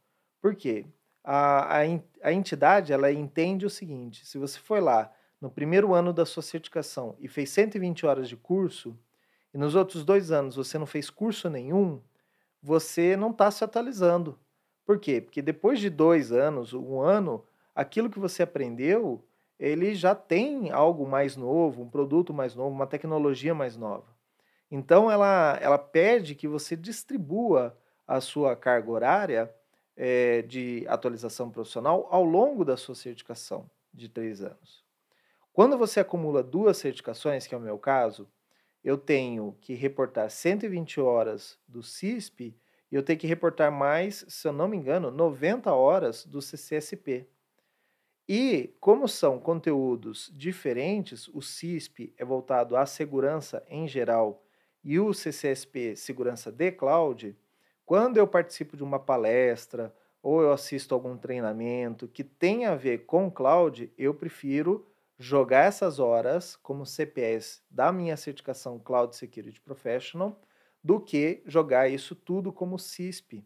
Por 0.42 0.56
quê? 0.56 0.86
A, 1.24 1.78
a, 1.78 1.82
a 2.24 2.34
entidade 2.34 2.94
ela 2.94 3.12
entende 3.12 3.66
o 3.66 3.70
seguinte: 3.70 4.26
se 4.26 4.38
você 4.38 4.60
foi 4.60 4.82
lá 4.82 5.12
no 5.40 5.50
primeiro 5.50 5.94
ano 5.94 6.12
da 6.14 6.26
sua 6.26 6.44
certificação 6.44 7.16
e 7.20 7.28
fez 7.28 7.50
120 7.50 8.06
horas 8.06 8.28
de 8.30 8.36
curso, 8.36 8.98
e 9.54 9.58
nos 9.58 9.76
outros 9.76 10.04
dois 10.04 10.32
anos 10.32 10.56
você 10.56 10.78
não 10.78 10.86
fez 10.86 11.10
curso 11.10 11.50
nenhum, 11.50 12.02
você 12.62 13.16
não 13.16 13.32
está 13.32 13.50
se 13.50 13.64
atualizando. 13.64 14.38
Por 14.86 15.00
quê? 15.00 15.22
Porque 15.22 15.42
depois 15.42 15.80
de 15.80 15.90
dois 15.90 16.32
anos, 16.32 16.74
um 16.74 17.00
ano, 17.00 17.44
aquilo 17.76 18.10
que 18.10 18.20
você 18.20 18.44
aprendeu 18.44 19.24
ele 19.60 19.96
já 19.96 20.14
tem 20.14 20.72
algo 20.72 21.08
mais 21.08 21.36
novo, 21.36 21.82
um 21.82 21.90
produto 21.90 22.34
mais 22.34 22.56
novo, 22.56 22.76
uma 22.76 22.88
tecnologia 22.88 23.54
mais 23.54 23.78
nova. 23.78 24.16
Então, 24.70 25.10
ela, 25.10 25.58
ela 25.62 25.78
pede 25.78 26.36
que 26.36 26.48
você 26.48 26.76
distribua 26.76 27.78
a 28.08 28.20
sua 28.20 28.56
carga 28.56 28.92
horária 28.92 29.56
é, 29.96 30.42
de 30.42 30.86
atualização 30.88 31.50
profissional 31.50 32.08
ao 32.12 32.24
longo 32.24 32.66
da 32.66 32.76
sua 32.76 32.96
certificação 32.96 33.70
de 33.94 34.10
três 34.10 34.42
anos. 34.42 34.84
Quando 35.54 35.78
você 35.78 36.02
acumula 36.02 36.44
duas 36.44 36.78
certificações, 36.78 37.48
que 37.48 37.56
é 37.56 37.58
o 37.58 37.62
meu 37.62 37.78
caso, 37.78 38.28
eu 38.84 38.98
tenho 38.98 39.58
que 39.62 39.74
reportar 39.74 40.30
120 40.30 41.00
horas 41.00 41.58
do 41.66 41.82
CISP 41.82 42.54
e 42.92 42.96
eu 42.96 43.02
tenho 43.02 43.18
que 43.18 43.26
reportar 43.26 43.72
mais, 43.72 44.26
se 44.28 44.48
eu 44.48 44.52
não 44.52 44.68
me 44.68 44.76
engano, 44.76 45.10
90 45.10 45.74
horas 45.74 46.26
do 46.26 46.42
CCSP. 46.42 47.26
E 48.28 48.74
como 48.80 49.08
são 49.08 49.40
conteúdos 49.40 50.32
diferentes, 50.34 51.28
o 51.28 51.42
CISP 51.42 52.14
é 52.18 52.26
voltado 52.26 52.76
à 52.76 52.86
segurança 52.86 53.64
em 53.68 53.88
geral 53.88 54.44
e 54.84 55.00
o 55.00 55.14
CCSP 55.14 55.96
segurança 55.96 56.52
de 56.52 56.72
cloud, 56.72 57.38
quando 57.86 58.18
eu 58.18 58.28
participo 58.28 58.76
de 58.76 58.84
uma 58.84 59.00
palestra 59.00 59.96
ou 60.24 60.42
eu 60.42 60.52
assisto 60.52 60.96
algum 60.96 61.16
treinamento 61.16 62.08
que 62.08 62.24
tem 62.24 62.66
a 62.66 62.76
ver 62.76 63.06
com 63.06 63.30
cloud, 63.30 63.92
eu 63.96 64.14
prefiro 64.14 64.88
jogar 65.20 65.66
essas 65.66 66.00
horas 66.00 66.56
como 66.56 66.86
CPS 66.86 67.62
da 67.70 67.92
minha 67.92 68.18
certificação 68.18 68.80
Cloud 68.80 69.16
Security 69.16 69.62
Professional 69.62 70.42
do 70.84 71.00
que 71.00 71.44
jogar 71.46 71.90
isso 71.90 72.16
tudo 72.16 72.52
como 72.52 72.80
CISP. 72.80 73.46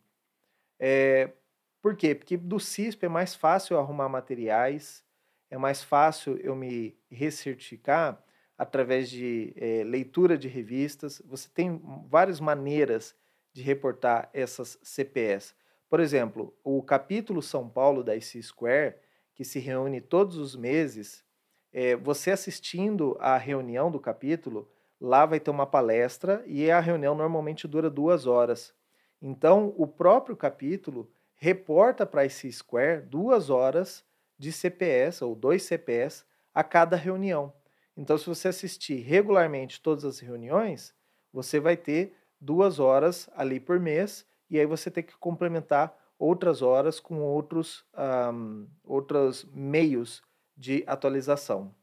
É, 0.80 1.34
por 1.82 1.96
quê? 1.96 2.14
Porque 2.14 2.38
do 2.38 2.60
CISP 2.60 3.06
é 3.06 3.10
mais 3.10 3.36
fácil 3.36 3.76
eu 3.76 3.80
arrumar 3.80 4.10
materiais, 4.10 5.04
é 5.50 5.58
mais 5.58 5.84
fácil 5.84 6.38
eu 6.38 6.56
me 6.56 6.98
recertificar 7.10 8.24
através 8.58 9.10
de 9.10 9.54
é, 9.56 9.84
leitura 9.84 10.38
de 10.38 10.48
revistas. 10.48 11.22
Você 11.26 11.50
tem 11.50 11.82
várias 12.08 12.40
maneiras 12.40 13.16
de 13.54 13.62
reportar 13.62 14.30
essas 14.34 14.78
CPS. 14.84 15.56
Por 15.90 16.00
exemplo, 16.00 16.54
o 16.64 16.84
capítulo 16.84 17.42
São 17.42 17.68
Paulo 17.68 18.04
da 18.04 18.16
IC 18.16 18.44
Square, 18.44 18.96
que 19.34 19.44
se 19.44 19.60
reúne 19.60 20.02
todos 20.02 20.38
os 20.38 20.56
meses, 20.56 21.24
é, 21.72 21.96
você 21.96 22.32
assistindo 22.32 23.16
à 23.20 23.38
reunião 23.38 23.90
do 23.90 24.00
capítulo, 24.00 24.70
lá 25.00 25.26
vai 25.26 25.40
ter 25.40 25.50
uma 25.50 25.66
palestra 25.66 26.44
e 26.46 26.70
a 26.70 26.80
reunião 26.80 27.16
normalmente 27.16 27.68
dura 27.68 27.90
duas 27.90 28.28
horas. 28.28 28.74
Então, 29.22 29.74
o 29.78 29.88
próprio 29.88 30.36
capítulo 30.36 31.10
reporta 31.40 32.06
para 32.06 32.26
esse 32.26 32.52
Square 32.52 33.02
duas 33.02 33.50
horas 33.50 34.06
de 34.38 34.52
CPS 34.52 35.24
ou 35.24 35.34
dois 35.34 35.64
CPS 35.64 36.26
a 36.54 36.64
cada 36.64 36.96
reunião. 36.96 37.54
Então, 37.96 38.18
se 38.18 38.28
você 38.28 38.50
assistir 38.50 39.02
regularmente 39.02 39.82
todas 39.82 40.06
as 40.06 40.20
reuniões, 40.20 40.94
você 41.34 41.60
vai 41.60 41.76
ter 41.76 42.14
duas 42.40 42.80
horas 42.80 43.30
ali 43.36 43.60
por 43.60 43.80
mês 43.80 44.26
e 44.50 44.60
aí 44.60 44.66
você 44.66 44.92
tem 44.92 45.04
que 45.04 45.18
complementar 45.18 45.98
outras 46.18 46.62
horas 46.62 47.00
com 47.00 47.22
outros, 47.22 47.86
um, 48.34 48.68
outros 48.84 49.46
meios 49.54 50.22
de 50.56 50.84
atualização. 50.86 51.74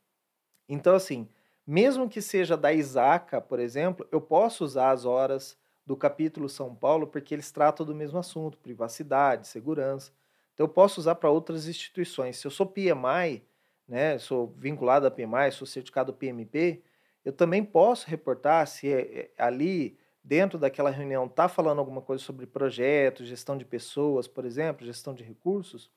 Então, 0.69 0.95
assim, 0.95 1.29
mesmo 1.67 2.09
que 2.09 2.21
seja 2.21 2.57
da 2.57 2.73
Isaca, 2.73 3.41
por 3.41 3.59
exemplo, 3.59 4.07
eu 4.13 4.21
posso 4.21 4.65
usar 4.65 4.91
as 4.91 5.07
horas 5.07 5.57
do 5.87 5.97
capítulo 5.97 6.49
São 6.49 6.75
Paulo, 6.75 7.07
porque 7.07 7.33
eles 7.33 7.53
tratam 7.53 7.87
do 7.87 7.95
mesmo 7.95 8.19
assunto, 8.19 8.59
privacidade, 8.59 9.47
segurança. 9.47 10.13
Então 10.53 10.65
eu 10.65 10.69
posso 10.69 11.01
usar 11.01 11.15
para 11.15 11.31
outras 11.31 11.69
instituições. 11.69 12.39
Se 12.39 12.47
eu 12.47 12.51
sou 12.51 12.67
PMI, 12.67 13.45
né, 13.87 14.19
sou 14.19 14.49
vinculado 14.57 15.07
a 15.07 15.11
PMI, 15.11 15.53
sou 15.53 15.67
certificado 15.67 16.13
PMP, 16.13 16.83
eu 17.25 17.33
também 17.33 17.65
posso 17.65 18.09
reportar 18.09 18.67
se 18.67 18.93
é, 18.93 19.01
é, 19.01 19.31
ali 19.39 19.97
dentro 20.23 20.59
daquela 20.59 20.91
reunião 20.91 21.27
está 21.27 21.49
falando 21.49 21.79
alguma 21.79 22.03
coisa 22.03 22.23
sobre 22.23 22.47
projetos, 22.47 23.29
gestão 23.29 23.57
de 23.57 23.65
pessoas, 23.65 24.27
por 24.27 24.45
exemplo, 24.45 24.85
gestão 24.85 25.15
de 25.15 25.23
recursos, 25.23 25.89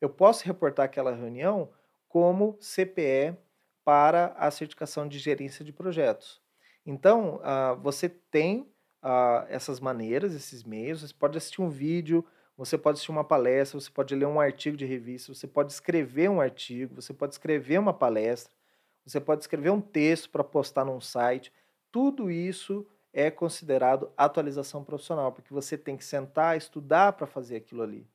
eu 0.00 0.10
posso 0.10 0.44
reportar 0.44 0.86
aquela 0.86 1.14
reunião 1.14 1.70
como 2.08 2.58
CPE 2.60 3.36
para 3.84 4.34
a 4.36 4.50
certificação 4.50 5.06
de 5.06 5.18
gerência 5.18 5.64
de 5.64 5.72
projetos. 5.72 6.40
Então, 6.84 7.36
uh, 7.36 7.76
você 7.80 8.08
tem 8.08 8.68
uh, 9.06 9.46
essas 9.48 9.78
maneiras, 9.78 10.34
esses 10.34 10.64
meios. 10.64 11.02
Você 11.02 11.14
pode 11.14 11.38
assistir 11.38 11.62
um 11.62 11.68
vídeo, 11.68 12.24
você 12.56 12.76
pode 12.76 12.96
assistir 12.96 13.12
uma 13.12 13.22
palestra, 13.22 13.78
você 13.78 13.90
pode 13.90 14.14
ler 14.14 14.26
um 14.26 14.40
artigo 14.40 14.76
de 14.76 14.84
revista, 14.84 15.32
você 15.32 15.46
pode 15.46 15.72
escrever 15.72 16.28
um 16.28 16.40
artigo, 16.40 17.00
você 17.00 17.14
pode 17.14 17.34
escrever 17.34 17.78
uma 17.78 17.94
palestra, 17.94 18.52
você 19.06 19.20
pode 19.20 19.42
escrever 19.42 19.70
um 19.70 19.80
texto 19.80 20.28
para 20.28 20.42
postar 20.42 20.84
num 20.84 21.00
site. 21.00 21.52
Tudo 21.92 22.30
isso 22.30 22.84
é 23.12 23.30
considerado 23.30 24.10
atualização 24.16 24.82
profissional, 24.82 25.30
porque 25.32 25.54
você 25.54 25.78
tem 25.78 25.96
que 25.96 26.04
sentar, 26.04 26.56
estudar 26.56 27.12
para 27.12 27.26
fazer 27.26 27.56
aquilo 27.56 27.82
ali. 27.82 28.06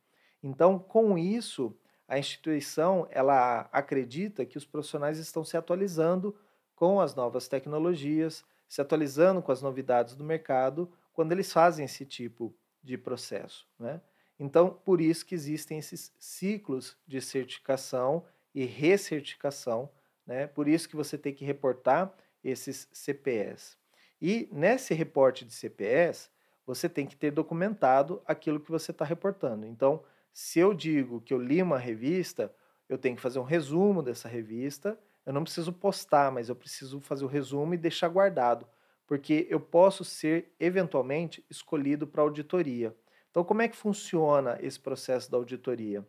Então, 0.44 0.78
com 0.78 1.18
isso, 1.18 1.76
a 2.08 2.20
instituição 2.20 3.08
ela 3.10 3.70
acredita 3.72 4.46
que 4.46 4.58
os 4.58 4.66
profissionais 4.66 5.18
estão 5.18 5.44
se 5.46 5.56
atualizando 5.56 6.36
com 6.76 7.00
as 7.00 7.16
novas 7.16 7.48
tecnologias, 7.48 8.44
se 8.72 8.80
atualizando 8.80 9.42
com 9.42 9.52
as 9.52 9.62
novidades 9.62 10.16
do 10.16 10.24
mercado 10.24 10.90
quando 11.12 11.34
eles 11.34 11.52
fazem 11.52 11.84
esse 11.84 12.06
tipo 12.06 12.56
de 12.82 12.98
processo. 12.98 13.68
Né? 13.78 14.00
Então, 14.40 14.70
por 14.70 15.02
isso 15.02 15.26
que 15.26 15.36
existem 15.36 15.78
esses 15.78 16.16
ciclos 16.18 16.96
de 17.06 17.20
certificação 17.20 18.26
e 18.56 18.64
recertificação, 18.64 19.92
né? 20.26 20.48
por 20.48 20.70
isso 20.70 20.88
que 20.88 20.96
você 20.96 21.18
tem 21.18 21.34
que 21.34 21.44
reportar 21.44 22.14
esses 22.42 22.88
CPS. 22.94 23.78
E 24.22 24.48
nesse 24.54 24.94
reporte 24.94 25.44
de 25.44 25.52
CPS, 25.52 26.32
você 26.66 26.88
tem 26.88 27.06
que 27.06 27.18
ter 27.18 27.32
documentado 27.32 28.22
aquilo 28.26 28.58
que 28.58 28.72
você 28.72 28.92
está 28.92 29.04
reportando. 29.04 29.66
Então, 29.66 30.02
se 30.32 30.60
eu 30.60 30.74
digo 30.74 31.20
que 31.20 31.34
eu 31.34 31.42
li 31.42 31.62
uma 31.62 31.78
revista, 31.78 32.56
eu 32.88 32.98
tenho 32.98 33.18
que 33.18 33.22
fazer 33.22 33.40
um 33.40 33.44
resumo 33.44 34.02
dessa 34.02 34.30
revista 34.30 34.98
eu 35.26 35.34
não 35.34 35.44
preciso 35.44 35.72
postar, 35.74 36.32
mas 36.32 36.50
eu 36.50 36.56
preciso 36.56 37.00
fazer 37.00 37.24
o 37.26 37.28
resumo 37.28 37.74
e 37.74 37.78
deixar 37.78 38.08
guardado, 38.10 38.68
porque 39.06 39.48
eu 39.50 39.60
posso 39.60 40.04
ser 40.04 40.54
eventualmente 40.60 41.46
escolhido 41.50 42.08
para 42.08 42.22
auditoria. 42.22 42.96
Então, 43.30 43.44
como 43.44 43.62
é 43.62 43.68
que 43.68 43.76
funciona 43.76 44.58
esse 44.62 44.80
processo 44.80 45.30
da 45.32 45.38
auditoria? 45.38 46.06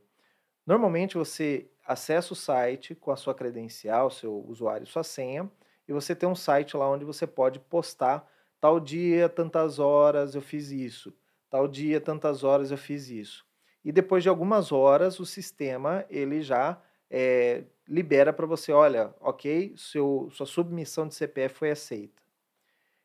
Normalmente 0.66 1.16
você 1.16 1.71
acessa 1.85 2.33
o 2.33 2.37
site 2.37 2.95
com 2.95 3.11
a 3.11 3.16
sua 3.16 3.35
credencial, 3.35 4.11
seu 4.11 4.45
usuário, 4.47 4.87
sua 4.87 5.02
senha, 5.02 5.50
e 5.87 5.92
você 5.92 6.14
tem 6.14 6.28
um 6.28 6.35
site 6.35 6.76
lá 6.76 6.88
onde 6.88 7.04
você 7.04 7.26
pode 7.26 7.59
postar 7.59 8.28
tal 8.61 8.78
dia, 8.78 9.28
tantas 9.28 9.81
horas 9.81 10.35
eu 10.35 10.40
fiz 10.40 10.71
isso, 10.71 11.12
tal 11.50 11.66
dia, 11.66 12.00
tantas 12.00 12.45
horas 12.45 12.71
eu 12.71 12.78
fiz 12.78 13.09
isso. 13.09 13.45
E 13.85 13.90
depois 13.90 14.23
de 14.23 14.28
algumas 14.28 14.71
horas, 14.71 15.19
o 15.19 15.26
sistema 15.26 16.04
ele 16.09 16.40
já 16.40 16.81
é, 17.11 17.64
libera 17.88 18.32
para 18.32 18.46
você, 18.46 18.72
olha, 18.72 19.14
ok, 19.20 19.74
seu, 19.76 20.28
sua 20.30 20.46
submissão 20.46 21.06
de 21.06 21.14
CPF 21.14 21.54
foi 21.54 21.70
aceita. 21.70 22.22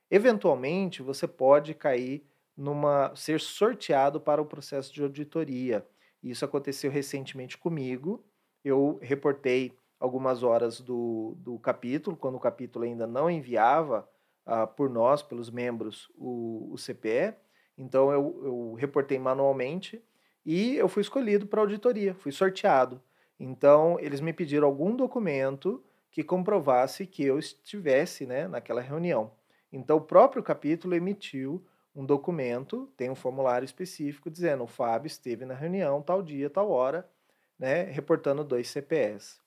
Eventualmente, 0.10 1.02
você 1.02 1.28
pode 1.28 1.74
cair 1.74 2.26
numa 2.56 3.14
ser 3.16 3.40
sorteado 3.40 4.20
para 4.20 4.42
o 4.42 4.46
processo 4.46 4.94
de 4.94 5.04
auditoria. 5.04 5.86
Isso 6.24 6.44
aconteceu 6.44 6.90
recentemente 6.90 7.58
comigo. 7.58 8.24
Eu 8.64 8.98
reportei 9.02 9.78
algumas 10.00 10.44
horas 10.44 10.80
do, 10.80 11.36
do 11.40 11.60
capítulo, 11.60 12.16
quando 12.16 12.36
o 12.36 12.40
capítulo 12.40 12.86
ainda 12.86 13.06
não 13.06 13.30
enviava 13.30 14.08
uh, 14.46 14.68
por 14.76 14.90
nós, 14.90 15.22
pelos 15.22 15.50
membros, 15.50 16.10
o, 16.16 16.70
o 16.72 16.76
CPE. 16.78 17.36
Então 17.78 18.12
eu, 18.12 18.42
eu 18.44 18.74
reportei 18.74 19.20
manualmente 19.20 20.02
e 20.46 20.76
eu 20.76 20.88
fui 20.88 21.02
escolhido 21.02 21.46
para 21.46 21.62
auditoria, 21.62 22.16
fui 22.16 22.32
sorteado. 22.32 23.02
Então 23.40 24.00
eles 24.00 24.22
me 24.22 24.34
pediram 24.34 24.68
algum 24.68 24.96
documento 24.96 25.84
que 26.10 26.24
comprovasse 26.24 27.06
que 27.06 27.24
eu 27.24 27.38
estivesse 27.38 28.26
né, 28.26 28.48
naquela 28.48 28.82
reunião. 28.82 29.32
Então 29.72 29.98
o 29.98 30.02
próprio 30.02 30.42
capítulo 30.42 30.96
emitiu 30.96 31.66
um 31.96 32.06
documento, 32.06 32.92
tem 32.96 33.10
um 33.10 33.16
formulário 33.16 33.66
específico 33.66 34.30
dizendo 34.30 34.64
o 34.64 34.68
Fábio 34.68 35.08
esteve 35.08 35.46
na 35.46 35.54
reunião 35.54 36.02
tal 36.02 36.22
dia, 36.22 36.50
tal 36.50 36.70
hora, 36.70 37.10
né, 37.58 37.84
reportando 37.84 38.44
dois 38.44 38.70
CPS. 38.70 39.40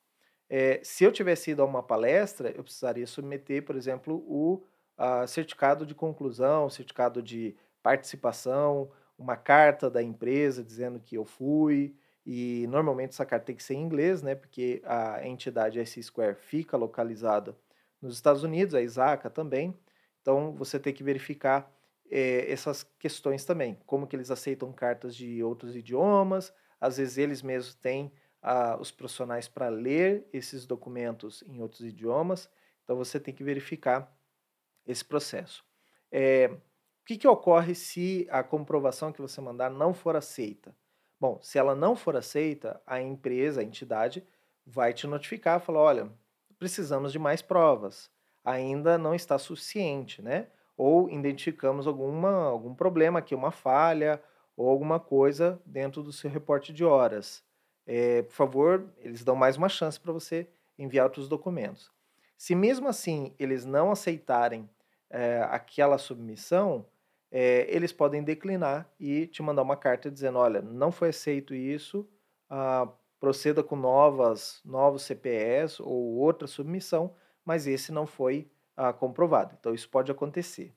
É, 0.49 0.81
se 0.83 1.05
eu 1.05 1.13
tivesse 1.13 1.53
ido 1.53 1.63
a 1.63 1.65
uma 1.65 1.83
palestra, 1.83 2.51
eu 2.51 2.65
precisaria 2.65 3.07
submeter, 3.07 3.65
por 3.65 3.77
exemplo, 3.77 4.17
o 4.27 4.65
certificado 5.27 5.87
de 5.87 5.95
conclusão, 5.95 6.69
certificado 6.69 7.23
de 7.23 7.57
participação, 7.83 8.91
uma 9.19 9.37
carta 9.37 9.89
da 9.89 10.03
empresa 10.03 10.63
dizendo 10.63 11.01
que 11.01 11.17
eu 11.17 11.25
fui, 11.25 11.95
e 12.25 12.67
normalmente 12.69 13.11
essa 13.11 13.25
carta 13.27 13.47
tem 13.47 13.57
que 13.57 13.63
ser 13.63 13.75
em 13.75 13.83
inglês, 13.83 14.23
né, 14.23 14.35
porque 14.35 14.83
a 14.85 15.27
entidade 15.27 15.79
S 15.81 16.03
Square 16.03 16.37
fica 16.37 16.77
localizada 16.77 17.57
nos 18.01 18.15
Estados 18.15 18.43
Unidos, 18.43 18.75
a 18.75 18.83
ISACA 18.83 19.31
também, 19.31 19.79
então 20.21 20.55
você 20.55 20.79
tem 20.79 20.93
que 20.93 21.03
verificar 21.03 21.73
é, 22.11 22.51
essas 22.51 22.83
questões 22.99 23.45
também, 23.45 23.79
como 23.87 24.07
que 24.07 24.17
eles 24.17 24.31
aceitam 24.31 24.73
cartas 24.73 25.15
de 25.15 25.43
outros 25.43 25.77
idiomas, 25.77 26.53
às 26.81 26.97
vezes 26.97 27.19
eles 27.19 27.43
mesmos 27.43 27.75
têm 27.75 28.13
ah, 28.43 28.77
os 28.81 28.91
profissionais 28.91 29.49
para 29.49 29.69
ler 29.69 30.27
esses 30.33 30.67
documentos 30.67 31.43
em 31.47 31.61
outros 31.61 31.83
idiomas, 31.83 32.49
então 32.85 32.97
você 32.97 33.21
tem 33.21 33.35
que 33.35 33.45
verificar 33.45 34.13
esse 34.87 35.05
processo. 35.05 35.65
É, 36.11 36.49
o 36.49 37.05
que, 37.07 37.17
que 37.19 37.29
ocorre 37.29 37.75
se 37.75 38.27
a 38.31 38.43
comprovação 38.43 39.13
que 39.13 39.21
você 39.21 39.41
mandar 39.41 39.71
não 39.71 39.95
for 39.95 40.17
aceita? 40.17 40.75
Bom, 41.21 41.39
se 41.43 41.59
ela 41.59 41.75
não 41.75 41.95
for 41.95 42.17
aceita, 42.17 42.81
a 42.87 43.01
empresa, 43.01 43.61
a 43.61 43.65
entidade, 43.65 44.27
vai 44.67 44.93
te 44.95 45.07
notificar, 45.07 45.61
falar, 45.61 45.81
olha, 45.81 46.13
precisamos 46.59 47.13
de 47.13 47.19
mais 47.19 47.43
provas, 47.43 48.11
ainda 48.45 48.97
não 48.97 49.15
está 49.15 49.39
suficiente, 49.39 50.23
né? 50.23 50.49
Ou 50.77 51.11
identificamos 51.11 51.87
alguma, 51.87 52.47
algum 52.47 52.75
problema 52.75 53.19
aqui, 53.19 53.35
uma 53.35 53.51
falha 53.51 54.23
ou 54.57 54.69
alguma 54.69 54.99
coisa 54.99 55.61
dentro 55.67 56.03
do 56.03 56.13
seu 56.13 56.31
reporte 56.31 56.73
de 56.73 56.85
horas 56.85 57.45
é, 57.93 58.23
por 58.23 58.33
favor, 58.33 58.89
eles 58.99 59.25
dão 59.25 59.35
mais 59.35 59.57
uma 59.57 59.69
chance 59.69 59.99
para 59.99 60.13
você 60.13 60.49
enviar 60.79 61.07
outros 61.07 61.29
documentos. 61.29 61.91
Se 62.39 62.55
mesmo 62.55 62.87
assim 62.87 63.35
eles 63.37 63.65
não 63.65 63.91
aceitarem 63.91 64.71
é, 65.11 65.43
aquela 65.51 65.99
submissão, 65.99 66.87
é, 67.31 67.67
eles 67.69 67.93
podem 67.93 68.23
declinar 68.23 68.91
e 68.99 69.27
te 69.27 69.43
mandar 69.43 69.63
uma 69.63 69.77
carta 69.77 70.11
dizendo, 70.11 70.39
olha, 70.39 70.61
não 70.61 70.91
foi 70.91 71.11
aceito 71.11 71.55
isso, 71.55 72.09
ah, 72.49 72.89
proceda 73.21 73.63
com 73.63 73.77
novas, 73.77 74.61
novos 74.65 75.03
CPS 75.03 75.81
ou 75.81 76.17
outra 76.17 76.49
submissão, 76.49 77.15
mas 77.45 77.67
esse 77.67 77.93
não 77.93 78.07
foi 78.07 78.51
ah, 78.77 78.93
comprovado. 78.93 79.57
Então 79.59 79.75
isso 79.75 79.89
pode 79.89 80.11
acontecer. 80.11 80.75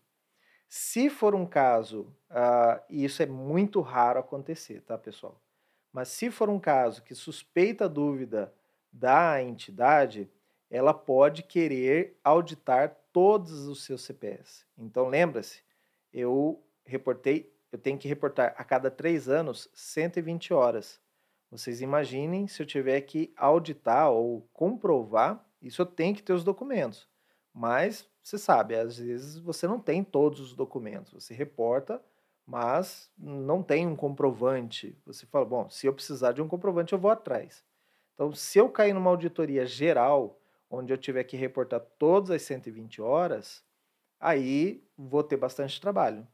Se 0.67 1.09
for 1.09 1.33
um 1.33 1.45
caso, 1.45 2.13
ah, 2.29 2.81
e 2.89 3.03
isso 3.03 3.23
é 3.23 3.25
muito 3.25 3.81
raro 3.81 4.19
acontecer, 4.19 4.81
tá, 4.81 4.97
pessoal? 4.97 5.41
Mas 5.91 6.09
se 6.09 6.29
for 6.29 6.49
um 6.49 6.59
caso 6.59 7.03
que 7.03 7.15
suspeita 7.15 7.87
dúvida 7.87 8.53
da 8.91 9.41
entidade, 9.41 10.29
ela 10.69 10.93
pode 10.93 11.43
querer 11.43 12.19
auditar 12.23 12.95
todos 13.11 13.67
os 13.67 13.85
seus 13.85 14.03
CPS. 14.03 14.65
Então 14.77 15.07
lembra-se, 15.07 15.61
eu 16.13 16.63
reportei, 16.85 17.53
eu 17.71 17.79
tenho 17.79 17.97
que 17.97 18.07
reportar 18.07 18.53
a 18.57 18.63
cada 18.63 18.91
três 18.91 19.27
anos 19.27 19.69
120 19.73 20.53
horas. 20.53 21.01
Vocês 21.49 21.81
imaginem 21.81 22.47
se 22.47 22.61
eu 22.61 22.65
tiver 22.65 23.01
que 23.01 23.33
auditar 23.35 24.11
ou 24.11 24.47
comprovar, 24.53 25.45
isso 25.61 25.81
eu 25.81 25.85
tenho 25.85 26.15
que 26.15 26.23
ter 26.23 26.33
os 26.33 26.43
documentos. 26.43 27.07
Mas 27.53 28.07
você 28.21 28.37
sabe, 28.37 28.75
às 28.75 28.97
vezes 28.97 29.37
você 29.37 29.67
não 29.67 29.79
tem 29.79 30.03
todos 30.03 30.39
os 30.39 30.55
documentos. 30.55 31.13
Você 31.13 31.33
reporta 31.33 32.01
mas 32.45 33.09
não 33.17 33.63
tem 33.63 33.87
um 33.87 33.95
comprovante. 33.95 34.97
Você 35.05 35.25
fala, 35.25 35.45
bom, 35.45 35.69
se 35.69 35.87
eu 35.87 35.93
precisar 35.93 36.33
de 36.33 36.41
um 36.41 36.47
comprovante, 36.47 36.93
eu 36.93 36.99
vou 36.99 37.11
atrás. 37.11 37.63
Então, 38.13 38.33
se 38.33 38.57
eu 38.57 38.69
cair 38.69 38.93
numa 38.93 39.09
auditoria 39.09 39.65
geral, 39.65 40.39
onde 40.69 40.91
eu 40.91 40.97
tiver 40.97 41.23
que 41.23 41.37
reportar 41.37 41.79
todas 41.97 42.31
as 42.31 42.41
120 42.43 43.01
horas, 43.01 43.63
aí 44.23 44.81
vou 44.97 45.21
ter 45.21 45.35
bastante 45.35 45.79
trabalho. 45.79 46.25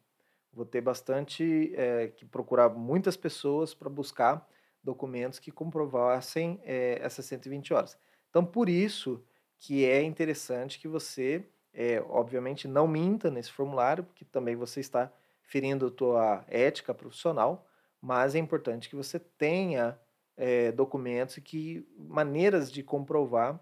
Vou 0.53 0.65
ter 0.65 0.81
bastante 0.81 1.73
é, 1.75 2.07
que 2.07 2.25
procurar 2.25 2.69
muitas 2.69 3.17
pessoas 3.17 3.73
para 3.73 3.89
buscar 3.89 4.47
documentos 4.83 5.39
que 5.39 5.51
comprovassem 5.51 6.59
é, 6.63 6.99
essas 7.01 7.25
120 7.25 7.73
horas. 7.73 7.97
Então, 8.29 8.45
por 8.45 8.69
isso 8.69 9.23
que 9.59 9.85
é 9.85 10.01
interessante 10.03 10.79
que 10.79 10.87
você, 10.87 11.43
é, 11.73 12.01
obviamente, 12.07 12.67
não 12.67 12.87
minta 12.87 13.29
nesse 13.29 13.51
formulário, 13.51 14.03
porque 14.03 14.23
também 14.23 14.55
você 14.55 14.79
está 14.79 15.11
ferindo 15.41 15.87
a 15.87 15.91
tua 15.91 16.45
ética 16.47 16.93
profissional, 16.93 17.67
mas 18.01 18.35
é 18.35 18.39
importante 18.39 18.87
que 18.87 18.95
você 18.95 19.19
tenha 19.19 19.99
é, 20.37 20.71
documentos 20.71 21.37
e 21.37 21.41
que 21.41 21.87
maneiras 21.97 22.71
de 22.71 22.83
comprovar 22.83 23.59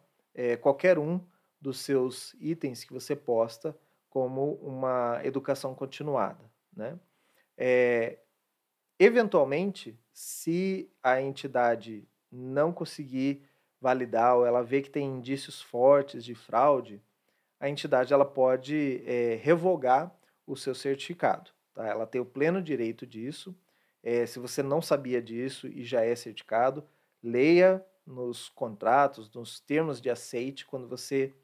qualquer 0.62 1.00
um 1.00 1.20
dos 1.60 1.80
seus 1.80 2.36
itens 2.40 2.84
que 2.84 2.94
você 2.94 3.16
posta 3.16 3.76
como 4.18 4.54
uma 4.54 5.22
educação 5.24 5.76
continuada, 5.76 6.44
né? 6.76 7.00
É, 7.56 8.18
eventualmente, 8.98 9.96
se 10.12 10.92
a 11.04 11.22
entidade 11.22 12.04
não 12.32 12.74
conseguir 12.74 13.44
validar 13.80 14.38
ou 14.38 14.44
ela 14.44 14.64
vê 14.64 14.82
que 14.82 14.90
tem 14.90 15.06
indícios 15.06 15.62
fortes 15.62 16.26
de 16.26 16.34
fraude, 16.34 17.00
a 17.60 17.70
entidade 17.70 18.12
ela 18.12 18.26
pode 18.26 19.04
é, 19.06 19.36
revogar 19.36 20.12
o 20.48 20.58
seu 20.58 20.74
certificado. 20.74 21.52
Tá? 21.76 21.86
Ela 21.86 22.08
tem 22.08 22.20
o 22.20 22.26
pleno 22.26 22.60
direito 22.60 23.06
disso. 23.06 23.56
É, 24.02 24.26
se 24.26 24.40
você 24.40 24.64
não 24.64 24.82
sabia 24.82 25.22
disso 25.22 25.68
e 25.68 25.86
já 25.86 26.04
é 26.04 26.16
certificado, 26.16 26.84
leia 27.22 27.86
nos 28.04 28.50
contratos, 28.50 29.32
nos 29.32 29.60
termos 29.60 30.02
de 30.02 30.10
aceite, 30.10 30.66
quando 30.66 30.88
você 30.88 31.36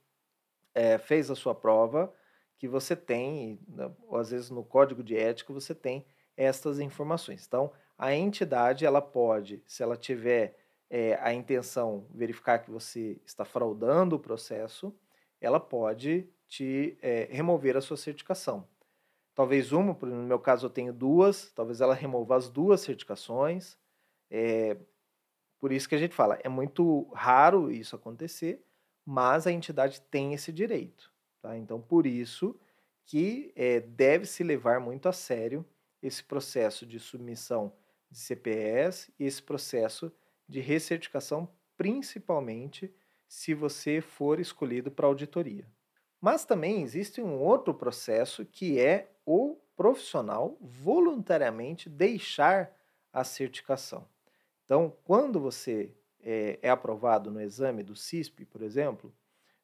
é, 0.73 0.97
fez 0.97 1.29
a 1.29 1.35
sua 1.35 1.53
prova, 1.53 2.11
que 2.57 2.67
você 2.67 2.95
tem, 2.95 3.59
né, 3.67 3.91
ou 4.07 4.17
às 4.17 4.31
vezes 4.31 4.49
no 4.49 4.63
código 4.63 5.03
de 5.03 5.17
ética, 5.17 5.53
você 5.53 5.75
tem 5.75 6.05
estas 6.35 6.79
informações. 6.79 7.45
Então, 7.47 7.71
a 7.97 8.13
entidade, 8.13 8.85
ela 8.85 9.01
pode, 9.01 9.61
se 9.67 9.83
ela 9.83 9.97
tiver 9.97 10.57
é, 10.89 11.17
a 11.21 11.33
intenção 11.33 12.07
verificar 12.13 12.59
que 12.59 12.71
você 12.71 13.19
está 13.25 13.45
fraudando 13.45 14.15
o 14.15 14.19
processo, 14.19 14.95
ela 15.41 15.59
pode 15.59 16.27
te 16.47 16.97
é, 17.01 17.27
remover 17.29 17.75
a 17.77 17.81
sua 17.81 17.97
certificação 17.97 18.67
talvez 19.35 19.71
uma, 19.71 19.93
no 19.93 20.23
meu 20.23 20.39
caso 20.39 20.65
eu 20.65 20.69
tenho 20.69 20.93
duas, 20.93 21.51
talvez 21.51 21.81
ela 21.81 21.93
remova 21.93 22.35
as 22.35 22.49
duas 22.49 22.81
certificações. 22.81 23.77
É, 24.29 24.77
por 25.59 25.71
isso 25.71 25.87
que 25.87 25.95
a 25.95 25.97
gente 25.97 26.15
fala, 26.15 26.39
é 26.43 26.49
muito 26.49 27.09
raro 27.13 27.71
isso 27.71 27.95
acontecer, 27.95 28.63
mas 29.05 29.47
a 29.47 29.51
entidade 29.51 30.01
tem 30.01 30.33
esse 30.33 30.51
direito. 30.51 31.12
Tá? 31.43 31.57
Então, 31.57 31.81
por 31.81 32.07
isso 32.07 32.57
que 33.05 33.51
é, 33.53 33.81
deve 33.81 34.25
se 34.25 34.45
levar 34.45 34.79
muito 34.79 35.09
a 35.09 35.11
sério 35.11 35.65
esse 36.01 36.23
processo 36.23 36.85
de 36.85 37.01
submissão 37.01 37.73
de 38.09 38.17
CPS 38.17 39.11
e 39.19 39.25
esse 39.25 39.43
processo 39.43 40.09
de 40.47 40.61
recertificação, 40.61 41.49
principalmente 41.75 42.93
se 43.27 43.53
você 43.53 43.99
for 43.99 44.39
escolhido 44.39 44.89
para 44.89 45.05
auditoria. 45.05 45.67
Mas 46.21 46.45
também 46.45 46.81
existe 46.81 47.21
um 47.21 47.37
outro 47.37 47.73
processo 47.73 48.45
que 48.45 48.79
é 48.79 49.11
o 49.25 49.57
profissional 49.75 50.57
voluntariamente 50.61 51.89
deixar 51.89 52.73
a 53.11 53.25
certificação. 53.25 54.07
Então, 54.63 54.95
quando 55.03 55.41
você 55.41 55.93
é, 56.21 56.57
é 56.61 56.69
aprovado 56.69 57.29
no 57.29 57.41
exame 57.41 57.83
do 57.83 57.97
CISP, 57.97 58.45
por 58.45 58.61
exemplo, 58.61 59.13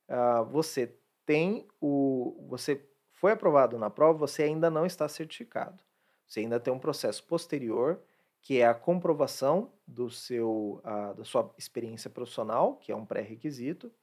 uh, 0.09 0.43
você 0.43 0.93
tem 1.29 1.67
o. 1.79 2.43
Você 2.49 2.83
foi 3.13 3.33
aprovado 3.33 3.77
na 3.77 3.87
prova, 3.87 4.17
você 4.17 4.41
ainda 4.41 4.67
não 4.67 4.83
está 4.83 5.07
certificado. 5.07 5.83
Você 6.25 6.39
ainda 6.39 6.59
tem 6.59 6.73
um 6.73 6.79
processo 6.79 7.23
posterior, 7.23 8.01
que 8.41 8.59
é 8.59 8.65
a 8.65 8.73
comprovação 8.73 9.71
do 9.85 10.09
seu, 10.09 10.81
uh, 10.83 11.13
da 11.13 11.23
sua 11.23 11.53
experiência 11.55 12.09
profissional, 12.09 12.77
que 12.77 12.91
é 12.91 12.95
um 12.95 13.05
pré-requisito, 13.05 13.93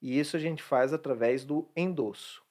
e 0.00 0.18
isso 0.18 0.38
a 0.38 0.40
gente 0.40 0.62
faz 0.62 0.94
através 0.94 1.44
do 1.44 1.68
endosso. 1.76 2.42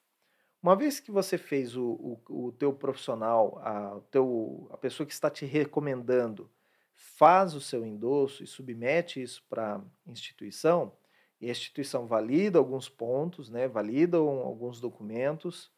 Uma 0.62 0.76
vez 0.76 1.00
que 1.00 1.10
você 1.10 1.36
fez 1.36 1.76
o, 1.76 2.20
o, 2.28 2.46
o 2.46 2.52
teu 2.52 2.72
profissional, 2.72 3.58
a, 3.64 3.98
teu, 4.12 4.68
a 4.70 4.76
pessoa 4.76 5.04
que 5.04 5.12
está 5.12 5.28
te 5.28 5.44
recomendando, 5.44 6.48
faz 6.94 7.52
o 7.52 7.60
seu 7.60 7.84
endosso 7.84 8.44
e 8.44 8.46
submete 8.46 9.20
isso 9.20 9.42
para 9.50 9.78
a 9.78 9.82
instituição, 10.06 10.92
e 11.40 11.48
a 11.48 11.50
instituição 11.50 12.06
valida 12.06 12.58
alguns 12.58 12.88
pontos, 12.88 13.48
né, 13.50 13.66
valida 13.66 14.18
alguns 14.18 14.80
documentos 14.80 15.70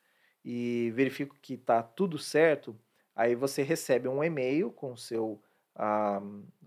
e 0.44 0.90
verifica 0.94 1.37
que 1.40 1.55
está 1.55 1.83
tudo 1.83 2.18
certo, 2.18 2.77
aí 3.14 3.35
você 3.35 3.62
recebe 3.62 4.09
um 4.09 4.25
e-mail 4.25 4.72
com 4.72 4.96
seu, 4.96 5.40
ah, 5.75 6.20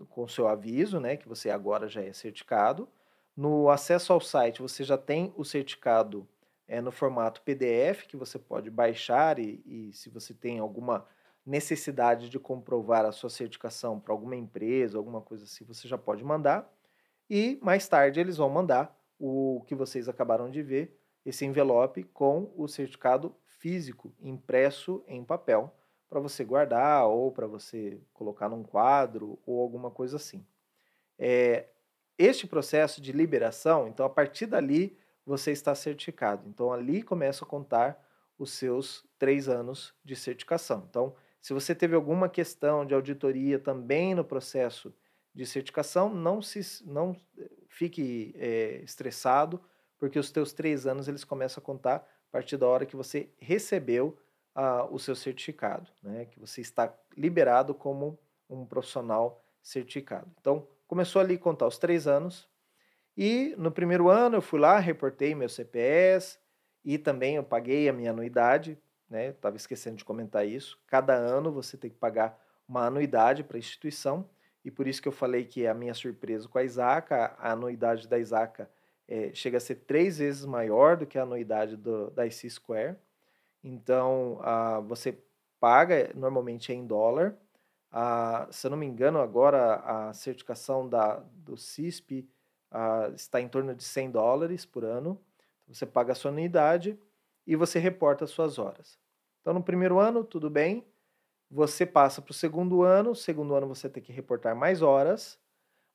com 0.08 0.26
seu 0.26 0.48
aviso, 0.48 0.98
né, 0.98 1.16
que 1.16 1.28
você 1.28 1.50
agora 1.50 1.88
já 1.88 2.02
é 2.02 2.12
certificado. 2.12 2.88
No 3.36 3.68
acesso 3.68 4.12
ao 4.12 4.20
site, 4.20 4.62
você 4.62 4.82
já 4.82 4.96
tem 4.96 5.32
o 5.36 5.44
certificado 5.44 6.26
é, 6.66 6.80
no 6.80 6.90
formato 6.90 7.42
PDF, 7.42 8.06
que 8.06 8.16
você 8.16 8.38
pode 8.38 8.70
baixar 8.70 9.38
e, 9.38 9.62
e 9.66 9.92
se 9.92 10.08
você 10.08 10.32
tem 10.34 10.58
alguma 10.58 11.06
necessidade 11.44 12.28
de 12.28 12.38
comprovar 12.38 13.04
a 13.04 13.12
sua 13.12 13.30
certificação 13.30 14.00
para 14.00 14.12
alguma 14.12 14.34
empresa, 14.34 14.98
alguma 14.98 15.20
coisa 15.20 15.44
assim, 15.44 15.64
você 15.64 15.86
já 15.86 15.96
pode 15.96 16.24
mandar. 16.24 16.72
E 17.28 17.58
mais 17.62 17.88
tarde 17.88 18.20
eles 18.20 18.36
vão 18.36 18.48
mandar 18.48 18.96
o 19.18 19.62
que 19.66 19.74
vocês 19.74 20.08
acabaram 20.08 20.50
de 20.50 20.62
ver, 20.62 20.98
esse 21.24 21.44
envelope 21.44 22.04
com 22.04 22.52
o 22.56 22.68
certificado 22.68 23.34
físico 23.44 24.14
impresso 24.20 25.02
em 25.08 25.24
papel 25.24 25.74
para 26.08 26.20
você 26.20 26.44
guardar 26.44 27.06
ou 27.06 27.32
para 27.32 27.46
você 27.46 28.00
colocar 28.12 28.48
num 28.48 28.62
quadro 28.62 29.38
ou 29.44 29.60
alguma 29.60 29.90
coisa 29.90 30.16
assim. 30.16 30.46
É, 31.18 31.66
este 32.16 32.46
processo 32.46 33.00
de 33.00 33.12
liberação, 33.12 33.88
então 33.88 34.06
a 34.06 34.10
partir 34.10 34.46
dali 34.46 34.96
você 35.24 35.50
está 35.50 35.74
certificado. 35.74 36.48
Então 36.48 36.72
ali 36.72 37.02
começa 37.02 37.44
a 37.44 37.48
contar 37.48 38.00
os 38.38 38.52
seus 38.52 39.04
três 39.18 39.48
anos 39.48 39.94
de 40.04 40.14
certificação. 40.14 40.86
Então, 40.88 41.14
se 41.40 41.52
você 41.52 41.74
teve 41.74 41.94
alguma 41.94 42.28
questão 42.28 42.84
de 42.84 42.94
auditoria 42.94 43.58
também 43.58 44.14
no 44.14 44.24
processo 44.24 44.94
de 45.36 45.44
certificação, 45.44 46.08
não 46.08 46.40
se 46.40 46.82
não 46.86 47.14
fique 47.68 48.34
é, 48.38 48.80
estressado, 48.82 49.60
porque 49.98 50.18
os 50.18 50.30
teus 50.30 50.50
três 50.54 50.86
anos 50.86 51.08
eles 51.08 51.24
começam 51.24 51.60
a 51.60 51.64
contar 51.64 51.96
a 51.96 52.32
partir 52.32 52.56
da 52.56 52.66
hora 52.66 52.86
que 52.86 52.96
você 52.96 53.30
recebeu 53.38 54.18
uh, 54.56 54.90
o 54.90 54.98
seu 54.98 55.14
certificado, 55.14 55.90
né? 56.02 56.24
Que 56.24 56.40
você 56.40 56.62
está 56.62 56.92
liberado 57.14 57.74
como 57.74 58.18
um 58.48 58.64
profissional 58.64 59.44
certificado. 59.62 60.30
Então, 60.40 60.66
começou 60.86 61.20
ali 61.20 61.34
a 61.34 61.38
contar 61.38 61.66
os 61.66 61.76
três 61.76 62.06
anos, 62.06 62.48
e 63.14 63.54
no 63.58 63.70
primeiro 63.70 64.08
ano 64.08 64.36
eu 64.36 64.42
fui 64.42 64.58
lá, 64.58 64.78
reportei 64.78 65.34
meu 65.34 65.48
CPS 65.48 66.38
e 66.84 66.96
também 66.96 67.36
eu 67.36 67.44
paguei 67.44 67.88
a 67.88 67.92
minha 67.92 68.10
anuidade, 68.10 68.78
né? 69.08 69.28
Estava 69.28 69.56
esquecendo 69.56 69.96
de 69.96 70.04
comentar 70.04 70.46
isso. 70.46 70.78
Cada 70.86 71.14
ano 71.14 71.52
você 71.52 71.76
tem 71.76 71.90
que 71.90 71.96
pagar 71.96 72.38
uma 72.66 72.86
anuidade 72.86 73.44
para 73.44 73.58
a 73.58 73.60
instituição 73.60 74.28
e 74.66 74.70
por 74.72 74.88
isso 74.88 75.00
que 75.00 75.06
eu 75.06 75.12
falei 75.12 75.44
que 75.44 75.64
a 75.64 75.72
minha 75.72 75.94
surpresa 75.94 76.48
com 76.48 76.58
a 76.58 76.64
Isaca, 76.64 77.36
a 77.38 77.52
anuidade 77.52 78.08
da 78.08 78.18
Isaca 78.18 78.68
é, 79.06 79.32
chega 79.32 79.58
a 79.58 79.60
ser 79.60 79.76
três 79.76 80.18
vezes 80.18 80.44
maior 80.44 80.96
do 80.96 81.06
que 81.06 81.16
a 81.16 81.22
anuidade 81.22 81.76
do, 81.76 82.10
da 82.10 82.26
IC 82.26 82.50
Square. 82.50 82.96
Então, 83.62 84.40
a, 84.42 84.80
você 84.80 85.16
paga 85.60 86.10
normalmente 86.16 86.72
em 86.72 86.84
dólar. 86.84 87.36
Se 88.50 88.66
eu 88.66 88.72
não 88.72 88.76
me 88.76 88.86
engano, 88.86 89.20
agora 89.20 89.76
a 89.76 90.12
certificação 90.12 90.88
da, 90.88 91.22
do 91.32 91.56
CISP 91.56 92.28
está 93.14 93.40
em 93.40 93.48
torno 93.48 93.72
de 93.72 93.84
100 93.84 94.10
dólares 94.10 94.66
por 94.66 94.84
ano. 94.84 95.16
Você 95.68 95.86
paga 95.86 96.10
a 96.10 96.16
sua 96.16 96.32
anuidade 96.32 96.98
e 97.46 97.54
você 97.54 97.78
reporta 97.78 98.24
as 98.24 98.30
suas 98.30 98.58
horas. 98.58 98.98
Então, 99.40 99.54
no 99.54 99.62
primeiro 99.62 100.00
ano, 100.00 100.24
tudo 100.24 100.50
bem. 100.50 100.84
Você 101.50 101.86
passa 101.86 102.20
para 102.20 102.32
o 102.32 102.34
segundo 102.34 102.82
ano. 102.82 103.14
segundo 103.14 103.54
ano, 103.54 103.66
você 103.66 103.88
tem 103.88 104.02
que 104.02 104.12
reportar 104.12 104.54
mais 104.56 104.82
horas. 104.82 105.38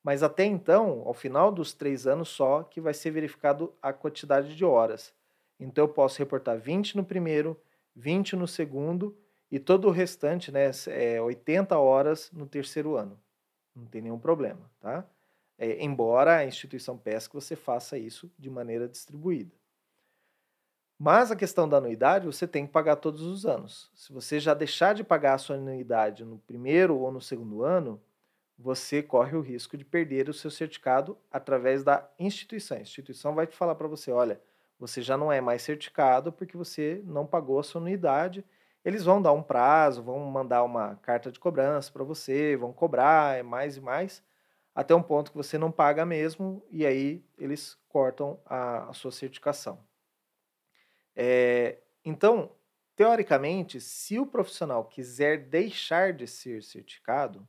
Mas 0.03 0.23
até 0.23 0.45
então, 0.45 1.03
ao 1.05 1.13
final 1.13 1.51
dos 1.51 1.73
três 1.73 2.07
anos 2.07 2.29
só, 2.29 2.63
que 2.63 2.81
vai 2.81 2.93
ser 2.93 3.11
verificado 3.11 3.73
a 3.81 3.93
quantidade 3.93 4.55
de 4.55 4.65
horas. 4.65 5.13
Então, 5.59 5.85
eu 5.85 5.89
posso 5.89 6.19
reportar 6.19 6.59
20 6.59 6.97
no 6.97 7.05
primeiro, 7.05 7.59
20 7.95 8.35
no 8.35 8.47
segundo 8.47 9.15
e 9.51 9.59
todo 9.59 9.87
o 9.87 9.91
restante, 9.91 10.51
né, 10.51 10.71
é 10.87 11.21
80 11.21 11.77
horas 11.77 12.31
no 12.31 12.47
terceiro 12.47 12.95
ano. 12.95 13.19
Não 13.75 13.85
tem 13.85 14.01
nenhum 14.01 14.19
problema, 14.19 14.71
tá? 14.79 15.07
é, 15.61 15.83
embora 15.83 16.37
a 16.37 16.45
instituição 16.45 16.97
peça 16.97 17.29
que 17.29 17.35
você 17.35 17.55
faça 17.55 17.95
isso 17.95 18.31
de 18.37 18.49
maneira 18.49 18.87
distribuída. 18.87 19.55
Mas 21.03 21.31
a 21.31 21.35
questão 21.35 21.67
da 21.67 21.77
anuidade 21.77 22.27
você 22.27 22.47
tem 22.47 22.67
que 22.67 22.71
pagar 22.71 22.95
todos 22.95 23.23
os 23.23 23.43
anos. 23.43 23.89
Se 23.95 24.13
você 24.13 24.39
já 24.39 24.53
deixar 24.53 24.93
de 24.93 25.03
pagar 25.03 25.33
a 25.33 25.37
sua 25.39 25.55
anuidade 25.55 26.23
no 26.23 26.37
primeiro 26.37 26.95
ou 26.95 27.11
no 27.11 27.19
segundo 27.19 27.63
ano, 27.63 27.99
você 28.55 29.01
corre 29.01 29.35
o 29.35 29.41
risco 29.41 29.75
de 29.75 29.83
perder 29.83 30.29
o 30.29 30.33
seu 30.33 30.51
certificado 30.51 31.17
através 31.31 31.83
da 31.83 32.07
instituição. 32.19 32.77
A 32.77 32.81
instituição 32.81 33.33
vai 33.33 33.47
te 33.47 33.57
falar 33.57 33.73
para 33.73 33.87
você: 33.87 34.11
olha, 34.11 34.39
você 34.77 35.01
já 35.01 35.17
não 35.17 35.31
é 35.31 35.41
mais 35.41 35.63
certificado 35.63 36.31
porque 36.31 36.55
você 36.55 37.01
não 37.03 37.25
pagou 37.25 37.59
a 37.59 37.63
sua 37.63 37.81
anuidade. 37.81 38.45
Eles 38.85 39.03
vão 39.03 39.19
dar 39.19 39.31
um 39.31 39.41
prazo, 39.41 40.03
vão 40.03 40.19
mandar 40.19 40.61
uma 40.63 40.97
carta 40.97 41.31
de 41.31 41.39
cobrança 41.39 41.91
para 41.91 42.03
você, 42.03 42.55
vão 42.55 42.71
cobrar 42.71 43.39
é 43.39 43.41
mais 43.41 43.75
e 43.75 43.81
mais 43.81 44.23
até 44.75 44.93
um 44.93 45.01
ponto 45.01 45.31
que 45.31 45.37
você 45.37 45.57
não 45.57 45.71
paga 45.71 46.05
mesmo 46.05 46.63
e 46.69 46.85
aí 46.85 47.25
eles 47.39 47.75
cortam 47.89 48.39
a, 48.45 48.89
a 48.89 48.93
sua 48.93 49.11
certificação. 49.11 49.79
É, 51.15 51.77
então, 52.03 52.51
teoricamente, 52.95 53.79
se 53.79 54.19
o 54.19 54.25
profissional 54.25 54.85
quiser 54.85 55.37
deixar 55.49 56.13
de 56.13 56.27
ser 56.27 56.63
certificado, 56.63 57.47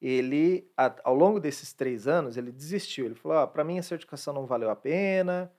ele, 0.00 0.68
ao 1.04 1.14
longo 1.14 1.38
desses 1.38 1.72
três 1.72 2.08
anos, 2.08 2.36
ele 2.36 2.50
desistiu. 2.50 3.06
Ele 3.06 3.14
falou: 3.14 3.38
ah, 3.38 3.46
para 3.46 3.64
mim 3.64 3.78
a 3.78 3.82
certificação 3.82 4.34
não 4.34 4.46
valeu 4.46 4.70
a 4.70 4.76
pena. 4.76 5.52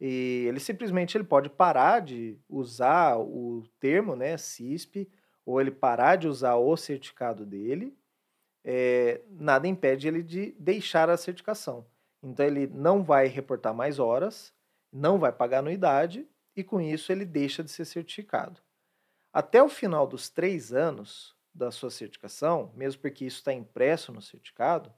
E 0.00 0.46
ele 0.48 0.58
simplesmente 0.60 1.16
ele 1.16 1.24
pode 1.24 1.50
parar 1.50 2.00
de 2.00 2.38
usar 2.48 3.18
o 3.18 3.62
termo, 3.78 4.16
né, 4.16 4.38
CISP, 4.38 5.06
ou 5.44 5.60
ele 5.60 5.70
parar 5.70 6.16
de 6.16 6.26
usar 6.26 6.56
o 6.56 6.74
certificado 6.76 7.44
dele 7.44 7.94
é, 8.64 9.20
nada 9.28 9.66
impede 9.66 10.08
ele 10.08 10.22
de 10.22 10.54
deixar 10.58 11.08
a 11.08 11.16
certificação. 11.16 11.86
Então 12.22 12.44
ele 12.44 12.66
não 12.66 13.02
vai 13.02 13.26
reportar 13.26 13.74
mais 13.74 13.98
horas, 13.98 14.52
não 14.92 15.18
vai 15.18 15.32
pagar 15.32 15.60
anuidade 15.60 16.26
e 16.56 16.64
com 16.64 16.80
isso 16.80 17.12
ele 17.12 17.24
deixa 17.24 17.62
de 17.62 17.70
ser 17.70 17.84
certificado. 17.84 18.60
Até 19.32 19.62
o 19.62 19.68
final 19.68 20.06
dos 20.06 20.28
três 20.28 20.72
anos 20.72 21.36
da 21.54 21.70
sua 21.70 21.90
certificação, 21.90 22.72
mesmo 22.74 23.00
porque 23.00 23.24
isso 23.24 23.38
está 23.38 23.52
impresso 23.52 24.12
no 24.12 24.22
certificado, 24.22 24.92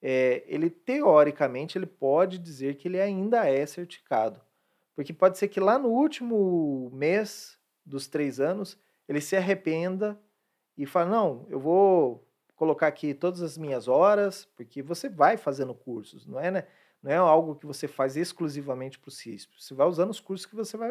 é, 0.00 0.44
ele 0.46 0.70
teoricamente 0.70 1.76
ele 1.76 1.86
pode 1.86 2.38
dizer 2.38 2.76
que 2.76 2.88
ele 2.88 3.00
ainda 3.00 3.48
é 3.48 3.66
certificado, 3.66 4.40
porque 4.94 5.12
pode 5.12 5.38
ser 5.38 5.48
que 5.48 5.60
lá 5.60 5.78
no 5.78 5.88
último 5.88 6.90
mês 6.92 7.58
dos 7.84 8.06
três 8.06 8.38
anos 8.38 8.78
ele 9.08 9.20
se 9.20 9.36
arrependa 9.36 10.18
e 10.76 10.86
fale 10.86 11.10
não, 11.10 11.46
eu 11.48 11.58
vou 11.58 12.28
colocar 12.54 12.86
aqui 12.86 13.14
todas 13.14 13.42
as 13.42 13.56
minhas 13.56 13.88
horas, 13.88 14.44
porque 14.56 14.82
você 14.82 15.08
vai 15.08 15.36
fazendo 15.36 15.74
cursos, 15.74 16.26
não 16.26 16.40
é, 16.40 16.50
né? 16.50 16.66
Não 17.02 17.10
é 17.10 17.16
algo 17.16 17.54
que 17.54 17.66
você 17.66 17.86
faz 17.86 18.16
exclusivamente 18.16 18.98
para 18.98 19.08
o 19.08 19.12
CISP. 19.12 19.52
Você 19.58 19.74
vai 19.74 19.86
usando 19.86 20.10
os 20.10 20.20
cursos 20.20 20.46
que 20.46 20.56
você 20.56 20.76
vai 20.76 20.90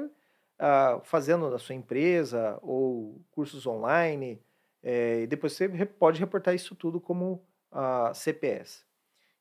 uh, 0.58 1.02
fazendo 1.04 1.50
na 1.50 1.60
sua 1.60 1.76
empresa 1.76 2.58
ou 2.62 3.22
cursos 3.32 3.66
online, 3.66 4.42
é, 4.82 5.22
e 5.22 5.28
depois 5.28 5.54
você 5.54 5.68
pode 5.86 6.20
reportar 6.20 6.56
isso 6.56 6.76
tudo 6.76 7.00
como 7.02 7.44
uh, 7.72 8.14
CPS 8.14 8.86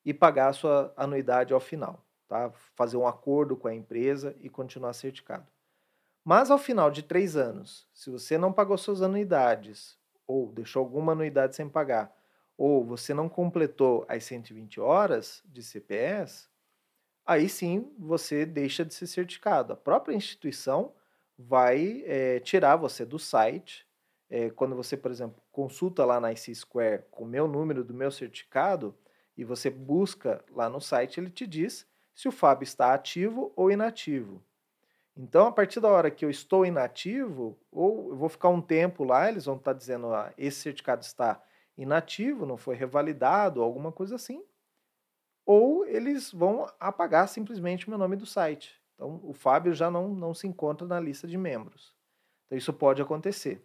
e 0.05 0.12
pagar 0.14 0.48
a 0.48 0.52
sua 0.52 0.92
anuidade 0.96 1.52
ao 1.52 1.61
final, 1.61 2.05
tá? 2.29 2.50
Fazer 2.74 2.96
um 2.96 3.07
acordo 3.07 3.57
com 3.57 3.68
a 3.68 3.74
empresa 3.74 4.35
e 4.40 4.48
continuar 4.48 4.92
certificado. 4.92 5.46
Mas 6.24 6.50
ao 6.50 6.59
final 6.59 6.90
de 6.90 7.02
três 7.02 7.37
anos, 7.37 7.87
se 7.92 8.11
você 8.11 8.37
não 8.37 8.52
pagou 8.52 8.76
suas 8.76 9.02
anuidades 9.02 9.98
ou 10.26 10.50
deixou 10.50 10.81
alguma 10.81 11.12
anuidade 11.12 11.55
sem 11.55 11.68
pagar, 11.68 12.12
ou 12.59 12.85
você 12.85 13.14
não 13.14 13.29
completou 13.29 14.05
as 14.09 14.24
120 14.24 14.81
horas 14.81 15.42
de 15.44 15.62
CPS, 15.62 16.48
aí 17.26 17.48
sim 17.48 17.92
você 17.98 18.46
deixa 18.46 18.84
de 18.84 18.94
ser 18.94 19.06
certificado. 19.06 19.72
A 19.72 19.76
própria 19.76 20.14
instituição 20.14 20.94
vai 21.38 22.02
é, 22.06 22.40
tirar 22.40 22.76
você 22.76 23.04
do 23.04 23.18
site. 23.18 23.86
É, 24.28 24.50
quando 24.50 24.74
você, 24.74 24.96
por 24.96 25.10
exemplo, 25.10 25.42
consulta 25.52 26.04
lá 26.04 26.20
na 26.20 26.32
IC 26.32 26.54
Square 26.54 27.04
com 27.10 27.24
o 27.24 27.28
meu 27.28 27.46
número 27.46 27.84
do 27.84 27.94
meu 27.94 28.10
certificado, 28.10 28.94
e 29.36 29.44
você 29.44 29.68
busca 29.68 30.42
lá 30.50 30.68
no 30.68 30.80
site, 30.80 31.20
ele 31.20 31.30
te 31.30 31.46
diz 31.46 31.86
se 32.14 32.26
o 32.26 32.32
FAB 32.32 32.62
está 32.62 32.94
ativo 32.94 33.52
ou 33.54 33.70
inativo. 33.70 34.42
Então, 35.14 35.46
a 35.46 35.52
partir 35.52 35.80
da 35.80 35.88
hora 35.88 36.10
que 36.10 36.24
eu 36.24 36.30
estou 36.30 36.64
inativo, 36.64 37.58
ou 37.70 38.10
eu 38.10 38.16
vou 38.16 38.28
ficar 38.28 38.48
um 38.48 38.60
tempo 38.60 39.04
lá, 39.04 39.28
eles 39.28 39.44
vão 39.44 39.56
estar 39.56 39.72
dizendo, 39.72 40.12
ah, 40.12 40.32
esse 40.36 40.60
certificado 40.60 41.02
está 41.02 41.42
inativo, 41.76 42.46
não 42.46 42.56
foi 42.56 42.74
revalidado, 42.74 43.62
alguma 43.62 43.92
coisa 43.92 44.16
assim, 44.16 44.42
ou 45.46 45.87
eles 45.87 46.32
vão 46.32 46.66
apagar 46.80 47.28
simplesmente 47.28 47.87
o 47.87 47.90
meu 47.90 47.98
nome 47.98 48.16
do 48.16 48.26
site. 48.26 48.82
Então, 48.94 49.20
o 49.22 49.32
Fábio 49.32 49.72
já 49.72 49.90
não, 49.90 50.09
não 50.09 50.35
se 50.35 50.46
encontra 50.46 50.87
na 50.87 50.98
lista 50.98 51.28
de 51.28 51.38
membros. 51.38 51.94
Então, 52.46 52.59
isso 52.59 52.72
pode 52.72 53.00
acontecer. 53.00 53.64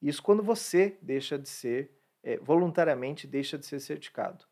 Isso 0.00 0.22
quando 0.22 0.42
você 0.42 0.96
deixa 1.02 1.36
de 1.36 1.48
ser, 1.48 1.90
é, 2.22 2.38
voluntariamente 2.38 3.26
deixa 3.26 3.58
de 3.58 3.66
ser 3.66 3.80
certificado. 3.80 4.44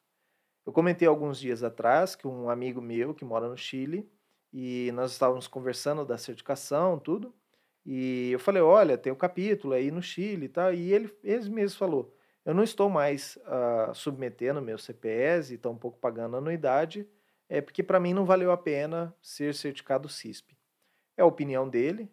Eu 0.67 0.73
comentei 0.73 1.07
alguns 1.07 1.39
dias 1.39 1.63
atrás 1.63 2.17
que 2.17 2.27
um 2.27 2.51
amigo 2.51 2.81
meu 2.81 3.15
que 3.15 3.25
mora 3.25 3.49
no 3.49 3.57
Chile 3.57 4.11
e 4.53 4.91
nós 4.93 5.13
estávamos 5.13 5.47
conversando 5.47 6.05
da 6.05 6.17
certificação, 6.17 6.99
tudo, 6.99 7.35
e 7.85 8.31
eu 8.33 8.39
falei, 8.39 8.63
olha, 8.63 8.97
tem 8.97 9.13
um 9.13 9.17
capítulo 9.17 9.75
aí 9.75 9.91
no 9.91 10.01
Chile 10.01 10.47
e 10.47 10.49
tal, 10.49 10.73
e 10.73 10.93
ele, 10.93 11.15
ele 11.23 11.51
mesmo 11.51 11.79
falou, 11.79 12.14
eu 12.45 12.53
não 12.53 12.63
estou 12.63 12.91
mais 12.91 13.39
uh, 13.47 13.95
submetendo 13.95 14.61
meu 14.61 14.79
CPS 14.79 15.53
e 15.53 15.59
tampouco 15.59 15.99
pagando 15.99 16.37
anuidade, 16.37 17.09
é 17.49 17.61
porque 17.61 17.83
para 17.83 18.01
mim 18.01 18.13
não 18.13 18.25
valeu 18.25 18.51
a 18.51 18.57
pena 18.57 19.15
ser 19.21 19.55
certificado 19.55 20.09
CISP. 20.09 20.57
É 21.17 21.23
a 21.23 21.27
opinião 21.27 21.69
dele. 21.69 22.11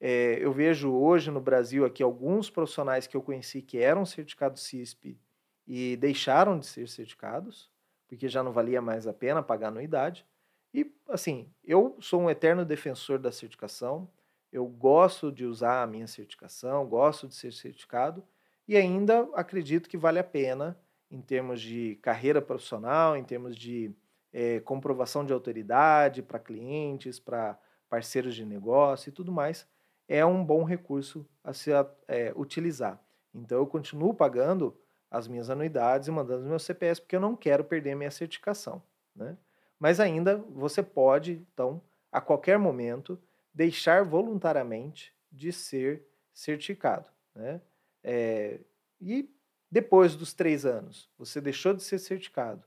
É, 0.00 0.38
eu 0.40 0.52
vejo 0.52 0.92
hoje 0.92 1.30
no 1.30 1.40
Brasil 1.40 1.84
aqui 1.84 2.02
alguns 2.02 2.50
profissionais 2.50 3.06
que 3.06 3.16
eu 3.16 3.22
conheci 3.22 3.62
que 3.62 3.78
eram 3.78 4.04
certificados 4.04 4.62
CISP 4.62 5.18
e 5.66 5.96
deixaram 5.96 6.58
de 6.58 6.66
ser 6.66 6.88
certificados 6.88 7.70
porque 8.12 8.28
já 8.28 8.42
não 8.42 8.52
valia 8.52 8.82
mais 8.82 9.06
a 9.06 9.12
pena 9.14 9.42
pagar 9.42 9.68
anuidade. 9.68 10.26
E, 10.74 10.94
assim, 11.08 11.50
eu 11.64 11.96
sou 11.98 12.20
um 12.20 12.28
eterno 12.28 12.62
defensor 12.62 13.18
da 13.18 13.32
certificação, 13.32 14.06
eu 14.52 14.66
gosto 14.66 15.32
de 15.32 15.46
usar 15.46 15.82
a 15.82 15.86
minha 15.86 16.06
certificação, 16.06 16.86
gosto 16.86 17.26
de 17.26 17.34
ser 17.34 17.54
certificado 17.54 18.22
e 18.66 18.76
ainda 18.76 19.28
acredito 19.34 19.88
que 19.88 19.96
vale 19.96 20.18
a 20.18 20.24
pena 20.24 20.78
em 21.10 21.20
termos 21.20 21.60
de 21.60 21.96
carreira 21.96 22.40
profissional, 22.40 23.16
em 23.16 23.24
termos 23.24 23.56
de 23.56 23.94
é, 24.32 24.60
comprovação 24.60 25.24
de 25.24 25.32
autoridade 25.32 26.22
para 26.22 26.38
clientes, 26.38 27.18
para 27.18 27.58
parceiros 27.88 28.34
de 28.34 28.46
negócio 28.46 29.10
e 29.10 29.12
tudo 29.12 29.30
mais, 29.30 29.68
é 30.08 30.24
um 30.24 30.42
bom 30.44 30.64
recurso 30.64 31.28
a 31.44 31.52
se 31.52 31.70
é, 32.08 32.32
utilizar. 32.34 32.98
Então 33.34 33.58
eu 33.58 33.66
continuo 33.66 34.14
pagando 34.14 34.76
as 35.10 35.28
minhas 35.28 35.50
anuidades 35.50 36.08
e 36.08 36.10
mandando 36.10 36.42
os 36.42 36.48
meus 36.48 36.62
CPS, 36.62 37.00
porque 37.00 37.16
eu 37.16 37.20
não 37.20 37.36
quero 37.36 37.62
perder 37.62 37.94
minha 37.94 38.10
certificação. 38.10 38.82
Né? 39.14 39.36
Mas 39.78 40.00
ainda 40.00 40.36
você 40.36 40.82
pode, 40.82 41.46
então, 41.52 41.82
a 42.10 42.20
qualquer 42.20 42.58
momento, 42.58 43.18
deixar 43.52 44.04
voluntariamente 44.04 45.14
de 45.30 45.52
ser 45.52 46.06
certificado. 46.32 47.10
Né? 47.34 47.60
É, 48.02 48.60
e 49.00 49.28
depois 49.70 50.14
dos 50.14 50.32
três 50.34 50.66
anos, 50.66 51.10
você 51.16 51.40
deixou 51.40 51.72
de 51.72 51.82
ser 51.82 51.98
certificado, 51.98 52.64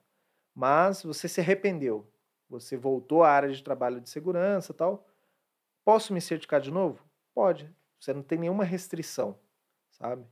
mas 0.53 1.03
você 1.03 1.27
se 1.27 1.39
arrependeu, 1.39 2.09
você 2.49 2.77
voltou 2.77 3.23
à 3.23 3.29
área 3.29 3.51
de 3.51 3.63
trabalho 3.63 3.99
de 3.99 4.09
segurança 4.09 4.73
tal. 4.73 5.07
Posso 5.83 6.13
me 6.13 6.21
certificar 6.21 6.61
de 6.61 6.71
novo? 6.71 7.03
Pode. 7.33 7.73
Você 7.99 8.13
não 8.13 8.23
tem 8.23 8.39
nenhuma 8.39 8.63
restrição, 8.63 9.37
sabe? 9.91 10.25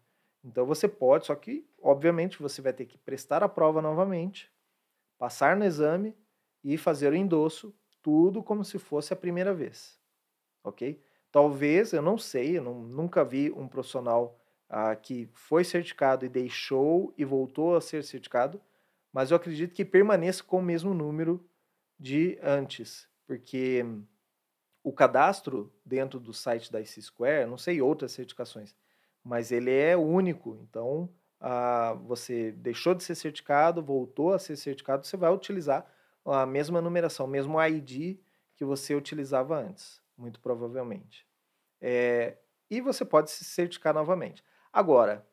Então 0.44 0.66
você 0.66 0.88
pode, 0.88 1.26
só 1.26 1.36
que, 1.36 1.68
obviamente, 1.82 2.42
você 2.42 2.62
vai 2.62 2.74
ter 2.74 2.86
que 2.86 2.98
prestar 2.98 3.44
a 3.44 3.50
prova 3.50 3.82
novamente, 3.82 4.52
passar 5.18 5.56
no 5.56 5.64
exame 5.64 6.16
e 6.64 6.78
fazer 6.78 7.12
o 7.12 7.16
endosso, 7.16 7.74
tudo 8.02 8.44
como 8.44 8.64
se 8.64 8.78
fosse 8.78 9.14
a 9.14 9.16
primeira 9.16 9.54
vez. 9.54 10.00
Ok? 10.64 11.02
Talvez, 11.32 11.94
eu 11.94 12.02
não 12.02 12.18
sei, 12.18 12.58
eu 12.58 12.64
não, 12.64 12.82
nunca 12.82 13.24
vi 13.24 13.52
um 13.52 13.68
profissional 13.68 14.40
que 15.02 15.30
foi 15.34 15.64
certificado 15.64 16.26
e 16.26 16.30
deixou 16.30 17.14
e 17.18 17.24
voltou 17.24 17.76
a 17.76 17.82
ser 17.82 18.04
certificado, 18.04 18.62
mas 19.12 19.30
eu 19.30 19.38
acredito 19.38 19.74
que 19.74 19.86
permaneça 19.86 20.44
com 20.44 20.60
o 20.60 20.64
mesmo 20.64 20.94
número 20.94 21.46
de 22.00 22.40
antes, 22.42 23.08
porque 23.28 23.86
o 24.84 24.92
cadastro 24.92 25.72
dentro 25.86 26.20
do 26.20 26.34
site 26.34 26.72
da 26.72 26.82
IC 26.82 27.02
Square, 27.02 27.50
não 27.50 27.58
sei 27.58 27.82
outras 27.82 28.12
certificações, 28.12 28.76
mas 29.24 29.52
ele 29.52 29.72
é 29.72 29.96
único. 29.96 30.58
Então, 30.64 31.10
você 32.06 32.52
deixou 32.54 32.96
de 32.96 33.04
ser 33.04 33.16
certificado, 33.16 33.84
voltou 33.84 34.34
a 34.34 34.40
ser 34.40 34.56
certificado, 34.56 35.06
você 35.06 35.16
vai 35.16 35.32
utilizar 35.32 35.86
a 36.26 36.46
mesma 36.46 36.82
numeração, 36.82 37.26
o 37.26 37.30
mesmo 37.30 37.62
ID 37.62 38.18
que 38.56 38.66
você 38.66 38.96
utilizava 38.96 39.60
antes, 39.60 40.02
muito 40.18 40.40
provavelmente. 40.40 41.28
É, 41.80 42.38
e 42.70 42.82
você 42.82 43.06
pode 43.06 43.30
se 43.30 43.44
certificar 43.44 43.94
novamente. 43.94 44.44
Agora, 44.74 45.26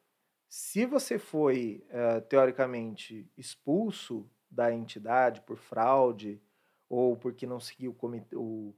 se 0.48 0.87
você 0.87 1.18
foi, 1.18 1.85
uh, 1.88 2.20
teoricamente, 2.20 3.29
expulso 3.37 4.31
da 4.50 4.72
entidade 4.72 5.40
por 5.40 5.57
fraude, 5.57 6.40
ou 6.88 7.16
porque 7.16 7.46
não 7.46 7.59
seguiu 7.59 7.96
o, 8.00 8.07
o, 8.37 8.74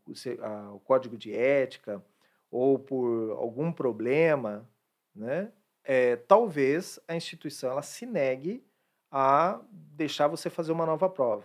o, 0.75 0.81
código 0.81 1.18
de 1.18 1.35
ética, 1.35 2.03
ou 2.51 2.79
por 2.79 3.33
algum 3.33 3.72
problema 3.72 4.68
né? 5.14 5.53
É, 5.85 6.16
talvez 6.16 6.98
a 7.09 7.14
instituição 7.14 7.70
ela 7.70 7.83
se 7.83 8.07
negue 8.07 8.64
a 9.11 9.61
deixar 9.70 10.27
você 10.29 10.48
fazer 10.48 10.72
uma 10.72 10.87
nova 10.87 11.09
prova. 11.09 11.44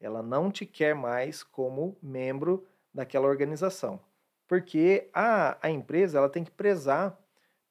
Ela 0.00 0.22
não 0.22 0.50
te 0.50 0.66
quer 0.66 0.94
mais 0.94 1.42
como 1.42 1.96
membro 2.02 2.66
daquela 2.92 3.28
organização, 3.28 4.00
porque 4.46 5.08
a, 5.12 5.58
a 5.66 5.70
empresa 5.70 6.18
ela 6.18 6.28
tem 6.28 6.44
que 6.44 6.50
prezar 6.50 7.18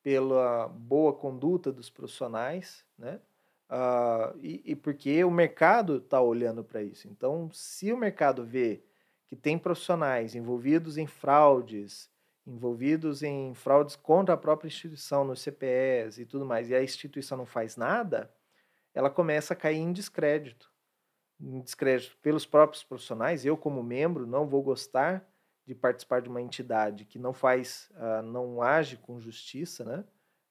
pela 0.07 0.69
boa 0.69 1.11
conduta 1.11 1.69
dos 1.69 1.89
profissionais, 1.89 2.85
né? 2.97 3.19
Uh, 3.69 4.39
e, 4.41 4.61
e, 4.71 4.73
porque 4.73 5.21
o 5.25 5.29
mercado 5.29 5.97
está 5.97 6.21
olhando 6.21 6.63
para 6.63 6.81
isso. 6.81 7.09
Então, 7.09 7.49
se 7.51 7.91
o 7.91 7.97
mercado 7.97 8.45
vê 8.45 8.81
que 9.25 9.35
tem 9.35 9.59
profissionais 9.59 10.33
envolvidos 10.33 10.97
em 10.97 11.05
fraudes, 11.05 12.09
envolvidos 12.45 13.21
em 13.21 13.53
fraudes 13.53 13.97
contra 13.97 14.33
a 14.33 14.37
própria 14.37 14.69
instituição, 14.69 15.25
nos 15.25 15.41
CPS 15.41 16.19
e 16.19 16.25
tudo 16.25 16.45
mais, 16.45 16.69
e 16.69 16.75
a 16.75 16.81
instituição 16.81 17.37
não 17.37 17.45
faz 17.45 17.75
nada, 17.75 18.33
ela 18.93 19.09
começa 19.09 19.53
a 19.53 19.57
cair 19.57 19.79
em 19.79 19.91
descrédito. 19.91 20.71
Em 21.37 21.59
descrédito 21.59 22.17
pelos 22.21 22.45
próprios 22.45 22.81
profissionais. 22.81 23.45
Eu, 23.45 23.57
como 23.57 23.83
membro, 23.83 24.25
não 24.25 24.47
vou 24.47 24.63
gostar 24.63 25.29
de 25.67 25.75
participar 25.75 26.21
de 26.21 26.29
uma 26.29 26.41
entidade 26.41 27.03
que 27.03 27.19
não 27.19 27.33
faz, 27.33 27.91
uh, 27.95 28.21
não 28.21 28.61
age 28.61 28.95
com 28.95 29.19
justiça, 29.19 29.83
né? 29.83 30.05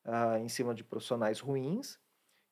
Uh, 0.05 0.37
em 0.45 0.49
cima 0.49 0.75
de 0.75 0.85
profissionais 0.85 1.41
ruins. 1.41 1.99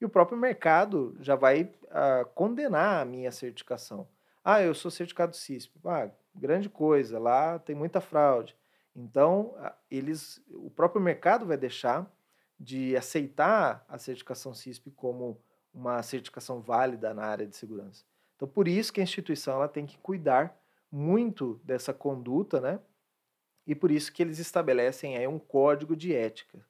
E 0.00 0.04
o 0.04 0.08
próprio 0.08 0.38
mercado 0.38 1.14
já 1.20 1.36
vai 1.36 1.64
uh, 1.64 2.24
condenar 2.34 3.02
a 3.02 3.04
minha 3.04 3.30
certificação. 3.30 4.08
Ah, 4.42 4.62
eu 4.62 4.74
sou 4.74 4.90
certificado 4.90 5.36
CISP. 5.36 5.78
Ah, 5.84 6.10
grande 6.34 6.70
coisa, 6.70 7.18
lá 7.18 7.58
tem 7.58 7.76
muita 7.76 8.00
fraude. 8.00 8.56
Então, 8.96 9.54
eles, 9.90 10.42
o 10.50 10.70
próprio 10.70 11.02
mercado 11.02 11.44
vai 11.44 11.56
deixar 11.56 12.10
de 12.58 12.96
aceitar 12.96 13.84
a 13.88 13.98
certificação 13.98 14.54
CISP 14.54 14.90
como 14.90 15.38
uma 15.72 16.02
certificação 16.02 16.60
válida 16.60 17.12
na 17.12 17.24
área 17.24 17.46
de 17.46 17.56
segurança. 17.56 18.04
Então, 18.36 18.48
por 18.48 18.68
isso 18.68 18.92
que 18.92 19.00
a 19.00 19.04
instituição 19.04 19.54
ela 19.54 19.68
tem 19.68 19.84
que 19.84 19.98
cuidar 19.98 20.56
muito 20.94 21.60
dessa 21.64 21.92
conduta, 21.92 22.60
né? 22.60 22.78
E 23.66 23.74
por 23.74 23.90
isso 23.90 24.12
que 24.12 24.22
eles 24.22 24.38
estabelecem 24.38 25.16
aí 25.16 25.26
um 25.26 25.40
código 25.40 25.96
de 25.96 26.14
ética. 26.14 26.64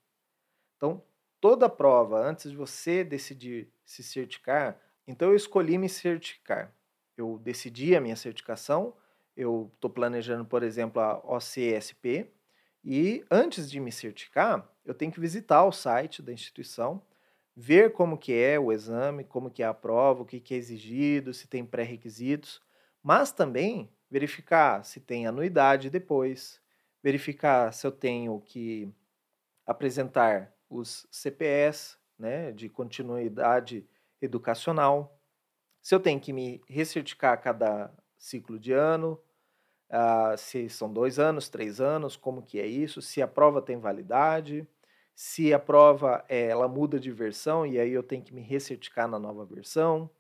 Então, 0.77 1.03
toda 1.39 1.69
prova, 1.69 2.19
antes 2.19 2.51
de 2.51 2.57
você 2.57 3.05
decidir 3.05 3.71
se 3.85 4.03
certificar, 4.03 4.81
então 5.07 5.29
eu 5.29 5.37
escolhi 5.37 5.77
me 5.77 5.91
certificar. 5.91 6.75
Eu 7.19 7.39
decidi 7.39 7.95
a 7.95 8.01
minha 8.01 8.17
certificação, 8.17 8.97
eu 9.37 9.71
estou 9.75 9.91
planejando, 9.91 10.47
por 10.47 10.63
exemplo, 10.63 11.03
a 11.03 11.19
OCSP, 11.19 12.33
e 12.83 13.23
antes 13.31 13.71
de 13.71 13.79
me 13.79 13.93
certificar, 13.93 14.67
eu 14.87 14.95
tenho 14.95 15.13
que 15.13 15.21
visitar 15.21 15.65
o 15.65 15.73
site 15.73 16.23
da 16.23 16.33
instituição, 16.33 17.03
ver 17.55 17.93
como 17.93 18.17
que 18.17 18.33
é 18.33 18.59
o 18.59 18.73
exame, 18.73 19.23
como 19.23 19.51
que 19.51 19.63
é 19.63 19.67
a 19.67 19.75
prova, 19.75 20.23
o 20.23 20.27
que, 20.27 20.41
que 20.41 20.55
é 20.55 20.57
exigido, 20.57 21.35
se 21.35 21.47
tem 21.47 21.65
pré-requisitos, 21.65 22.63
mas 23.03 23.31
também 23.33 23.91
verificar 24.11 24.85
se 24.85 25.01
tem 25.01 25.27
anuidade 25.27 25.91
depois, 25.91 26.61
verificar 27.03 27.73
se 27.73 27.87
eu 27.87 27.93
tenho 27.93 28.41
que 28.41 28.93
apresentar 29.67 30.55
os 30.69 31.07
CPS, 31.11 31.97
né, 32.19 32.53
de 32.53 32.69
continuidade 32.69 33.87
educacional, 34.21 35.19
se 35.83 35.95
eu 35.95 36.01
tenho 36.01 36.21
que 36.21 36.33
me 36.33 36.63
recertificar 36.67 37.35
a 37.35 37.37
cada 37.37 37.93
ciclo 38.17 38.59
de 38.59 38.73
ano, 38.73 39.21
uh, 39.91 40.37
se 40.39 40.69
são 40.69 40.93
dois 40.93 41.19
anos, 41.19 41.49
três 41.49 41.81
anos, 41.81 42.17
como 42.17 42.43
que 42.43 42.59
é 42.59 42.67
isso, 42.67 43.03
se 43.03 43.21
a 43.21 43.29
prova 43.29 43.61
tem 43.61 43.79
validade, 43.79 44.67
se 45.15 45.53
a 45.53 45.59
prova 45.59 46.25
é, 46.29 46.47
ela 46.47 46.67
muda 46.67 46.99
de 46.99 47.11
versão 47.13 47.67
e 47.67 47.79
aí 47.79 47.93
eu 47.93 48.03
tenho 48.03 48.23
que 48.23 48.35
me 48.35 48.41
recertificar 48.41 49.07
na 49.07 49.19
nova 49.19 49.45
versão. 49.45 50.11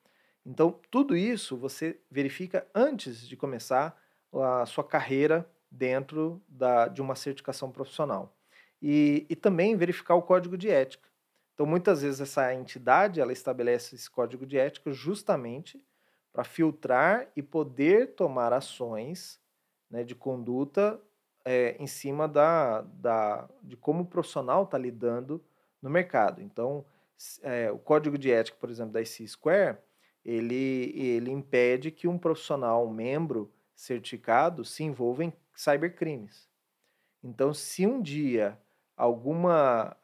Então, 0.44 0.78
tudo 0.90 1.16
isso 1.16 1.56
você 1.56 1.98
verifica 2.10 2.66
antes 2.74 3.26
de 3.26 3.36
começar 3.36 3.98
a 4.32 4.66
sua 4.66 4.84
carreira 4.84 5.48
dentro 5.70 6.42
da, 6.48 6.86
de 6.88 7.00
uma 7.00 7.14
certificação 7.14 7.70
profissional. 7.70 8.34
E, 8.80 9.26
e 9.28 9.34
também 9.36 9.76
verificar 9.76 10.14
o 10.14 10.22
código 10.22 10.58
de 10.58 10.68
ética. 10.68 11.08
Então, 11.54 11.64
muitas 11.64 12.02
vezes 12.02 12.20
essa 12.20 12.52
entidade 12.52 13.20
ela 13.20 13.32
estabelece 13.32 13.94
esse 13.94 14.10
código 14.10 14.44
de 14.44 14.58
ética 14.58 14.92
justamente 14.92 15.82
para 16.32 16.44
filtrar 16.44 17.28
e 17.36 17.42
poder 17.42 18.14
tomar 18.14 18.52
ações 18.52 19.40
né, 19.88 20.02
de 20.02 20.14
conduta 20.14 21.00
é, 21.44 21.76
em 21.78 21.86
cima 21.86 22.26
da, 22.26 22.82
da, 22.82 23.48
de 23.62 23.76
como 23.76 24.02
o 24.02 24.06
profissional 24.06 24.64
está 24.64 24.76
lidando 24.76 25.42
no 25.80 25.88
mercado. 25.88 26.42
Então, 26.42 26.84
é, 27.42 27.70
o 27.70 27.78
código 27.78 28.18
de 28.18 28.30
ética, 28.32 28.56
por 28.60 28.68
exemplo, 28.68 28.92
da 28.92 29.00
IC 29.00 29.28
Square, 29.28 29.78
ele, 30.24 30.92
ele 30.96 31.30
impede 31.30 31.90
que 31.90 32.08
um 32.08 32.18
profissional, 32.18 32.86
um 32.86 32.92
membro 32.92 33.52
certificado, 33.74 34.64
se 34.64 34.82
envolva 34.82 35.24
em 35.24 35.32
cybercrimes. 35.54 36.48
Então, 37.22 37.52
se 37.52 37.86
um 37.86 38.00
dia 38.00 38.58
alguma 38.96 39.96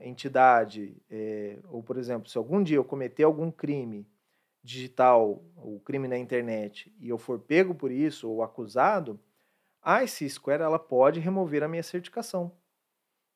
entidade, 0.00 0.96
é, 1.10 1.58
ou 1.70 1.82
por 1.82 1.96
exemplo, 1.96 2.28
se 2.28 2.36
algum 2.36 2.62
dia 2.62 2.76
eu 2.76 2.84
cometer 2.84 3.22
algum 3.24 3.50
crime 3.50 4.06
digital, 4.62 5.42
o 5.56 5.80
crime 5.80 6.08
na 6.08 6.18
internet, 6.18 6.94
e 7.00 7.08
eu 7.08 7.18
for 7.18 7.38
pego 7.38 7.74
por 7.74 7.90
isso 7.90 8.30
ou 8.30 8.42
acusado, 8.42 9.20
a 9.82 10.02
IC 10.02 10.30
Square 10.30 10.62
ela 10.62 10.78
pode 10.78 11.20
remover 11.20 11.62
a 11.62 11.68
minha 11.68 11.82
certificação. 11.82 12.52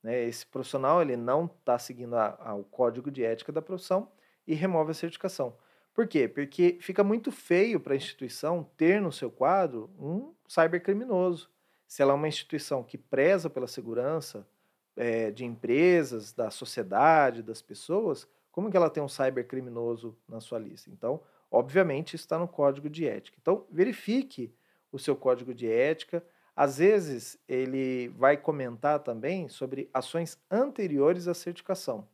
Né? 0.03 0.25
Esse 0.25 0.47
profissional 0.47 1.03
ele 1.03 1.17
não 1.17 1.47
está 1.47 1.79
seguindo 1.79 2.17
a, 2.17 2.39
a, 2.41 2.55
o 2.55 2.65
código 2.65 3.11
de 3.11 3.23
ética 3.25 3.53
da 3.53 3.61
profissão 3.61 4.11
e 4.47 4.55
remove 4.55 4.91
a 4.91 4.95
certificação. 4.95 5.55
Por 5.99 6.07
quê? 6.07 6.29
Porque 6.29 6.79
fica 6.81 7.03
muito 7.03 7.33
feio 7.33 7.81
para 7.81 7.93
a 7.93 7.97
instituição 7.97 8.71
ter 8.77 9.01
no 9.01 9.11
seu 9.11 9.33
quadro 9.33 9.91
um 9.99 10.33
cybercriminoso. 10.47 11.51
Se 11.89 12.03
ela 12.03 12.13
é 12.13 12.15
uma 12.15 12.29
instituição 12.29 12.85
que 12.85 12.97
preza 12.97 13.51
pela 13.51 13.67
segurança 13.67 14.47
é, 14.95 15.33
de 15.33 15.45
empresas, 15.45 16.33
da 16.33 16.53
sociedade, 16.53 17.43
das 17.43 17.61
pessoas, 17.61 18.29
como 18.53 18.71
que 18.71 18.77
ela 18.77 18.89
tem 18.89 19.03
um 19.03 19.09
cybercriminoso 19.09 20.17
na 20.29 20.41
sua 20.41 20.61
lista? 20.61 20.89
Então, 20.89 21.21
obviamente, 21.51 22.15
está 22.15 22.39
no 22.39 22.47
código 22.47 22.89
de 22.89 23.05
ética. 23.05 23.37
Então, 23.43 23.67
verifique 23.69 24.55
o 24.93 25.01
seu 25.01 25.17
código 25.17 25.53
de 25.53 25.69
ética. 25.69 26.25
Às 26.55 26.79
vezes, 26.79 27.37
ele 27.49 28.07
vai 28.11 28.37
comentar 28.37 29.01
também 29.01 29.49
sobre 29.49 29.91
ações 29.93 30.39
anteriores 30.49 31.27
à 31.27 31.35
certificação. 31.35 32.07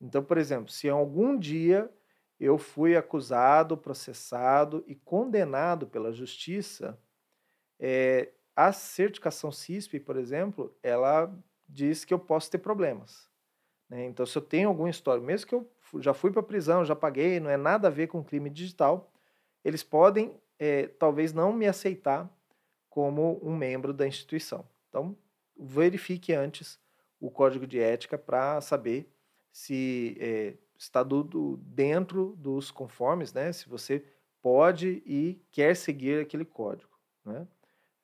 Então, 0.00 0.22
por 0.22 0.38
exemplo, 0.38 0.70
se 0.70 0.88
algum 0.88 1.36
dia 1.36 1.90
eu 2.38 2.58
fui 2.58 2.96
acusado, 2.96 3.76
processado 3.76 4.84
e 4.86 4.94
condenado 4.94 5.86
pela 5.86 6.12
justiça, 6.12 6.98
é, 7.78 8.30
a 8.54 8.72
certificação 8.72 9.50
CISP, 9.50 10.00
por 10.00 10.16
exemplo, 10.16 10.74
ela 10.82 11.32
diz 11.68 12.04
que 12.04 12.14
eu 12.14 12.18
posso 12.18 12.50
ter 12.50 12.58
problemas. 12.58 13.28
Né? 13.88 14.06
Então, 14.06 14.24
se 14.24 14.36
eu 14.36 14.42
tenho 14.42 14.68
algum 14.68 14.88
histórico, 14.88 15.26
mesmo 15.26 15.46
que 15.46 15.54
eu 15.54 15.70
já 16.00 16.14
fui 16.14 16.30
para 16.30 16.42
prisão, 16.42 16.84
já 16.84 16.96
paguei, 16.96 17.40
não 17.40 17.50
é 17.50 17.56
nada 17.56 17.88
a 17.88 17.90
ver 17.90 18.06
com 18.08 18.24
crime 18.24 18.50
digital, 18.50 19.12
eles 19.64 19.82
podem 19.82 20.34
é, 20.58 20.86
talvez 20.86 21.32
não 21.32 21.52
me 21.52 21.66
aceitar 21.66 22.30
como 22.88 23.38
um 23.42 23.54
membro 23.54 23.92
da 23.92 24.06
instituição. 24.06 24.66
Então, 24.88 25.16
verifique 25.58 26.32
antes 26.32 26.78
o 27.20 27.30
código 27.30 27.66
de 27.66 27.78
ética 27.78 28.16
para 28.16 28.60
saber 28.60 29.10
se 29.52 30.16
é, 30.20 30.54
está 30.78 31.04
dentro 31.60 32.34
dos 32.36 32.70
conformes, 32.70 33.32
né? 33.32 33.52
Se 33.52 33.68
você 33.68 34.04
pode 34.42 35.02
e 35.06 35.40
quer 35.50 35.74
seguir 35.74 36.20
aquele 36.20 36.44
código, 36.44 36.90
né? 37.24 37.46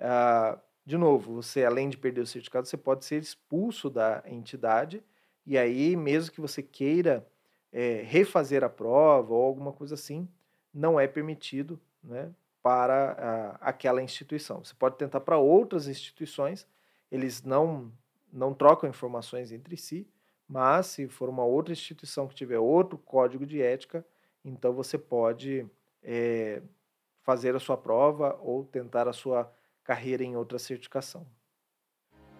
Ah, 0.00 0.58
de 0.84 0.98
novo, 0.98 1.34
você 1.34 1.64
além 1.64 1.88
de 1.88 1.96
perder 1.96 2.22
o 2.22 2.26
certificado, 2.26 2.66
você 2.66 2.76
pode 2.76 3.04
ser 3.04 3.22
expulso 3.22 3.88
da 3.88 4.22
entidade 4.26 5.02
e 5.46 5.58
aí, 5.58 5.96
mesmo 5.96 6.32
que 6.32 6.40
você 6.40 6.62
queira 6.62 7.26
é, 7.72 8.02
refazer 8.02 8.62
a 8.62 8.68
prova 8.68 9.32
ou 9.32 9.44
alguma 9.44 9.72
coisa 9.72 9.94
assim, 9.94 10.28
não 10.72 10.98
é 10.98 11.06
permitido, 11.06 11.80
né? 12.02 12.30
Para 12.62 13.58
a, 13.60 13.68
aquela 13.68 14.02
instituição. 14.02 14.64
Você 14.64 14.74
pode 14.74 14.96
tentar 14.96 15.20
para 15.20 15.38
outras 15.38 15.88
instituições, 15.88 16.66
eles 17.10 17.42
não 17.42 17.92
não 18.32 18.54
trocam 18.54 18.88
informações 18.88 19.52
entre 19.52 19.76
si, 19.76 20.08
mas 20.48 20.86
se 20.86 21.08
for 21.08 21.28
uma 21.28 21.44
outra 21.44 21.72
instituição 21.72 22.28
que 22.28 22.34
tiver 22.34 22.58
outro 22.58 22.98
código 22.98 23.46
de 23.46 23.60
ética, 23.60 24.04
então 24.44 24.72
você 24.72 24.98
pode 24.98 25.66
é, 26.02 26.62
fazer 27.22 27.54
a 27.54 27.60
sua 27.60 27.76
prova 27.76 28.38
ou 28.42 28.64
tentar 28.64 29.08
a 29.08 29.12
sua 29.12 29.52
carreira 29.84 30.22
em 30.22 30.36
outra 30.36 30.58
certificação. 30.58 31.26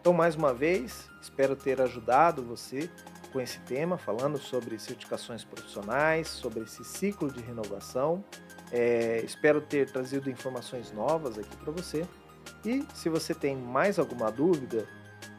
Então, 0.00 0.12
mais 0.12 0.34
uma 0.34 0.52
vez, 0.52 1.08
espero 1.20 1.54
ter 1.54 1.80
ajudado 1.80 2.42
você 2.42 2.90
com 3.32 3.40
esse 3.40 3.60
tema, 3.60 3.96
falando 3.96 4.36
sobre 4.36 4.78
certificações 4.78 5.44
profissionais, 5.44 6.26
sobre 6.26 6.64
esse 6.64 6.84
ciclo 6.84 7.30
de 7.30 7.40
renovação. 7.40 8.24
É, 8.72 9.20
espero 9.24 9.60
ter 9.60 9.90
trazido 9.90 10.28
informações 10.28 10.90
novas 10.90 11.38
aqui 11.38 11.56
para 11.56 11.70
você. 11.70 12.06
E 12.64 12.84
se 12.94 13.08
você 13.08 13.32
tem 13.32 13.56
mais 13.56 13.98
alguma 13.98 14.30
dúvida, 14.30 14.88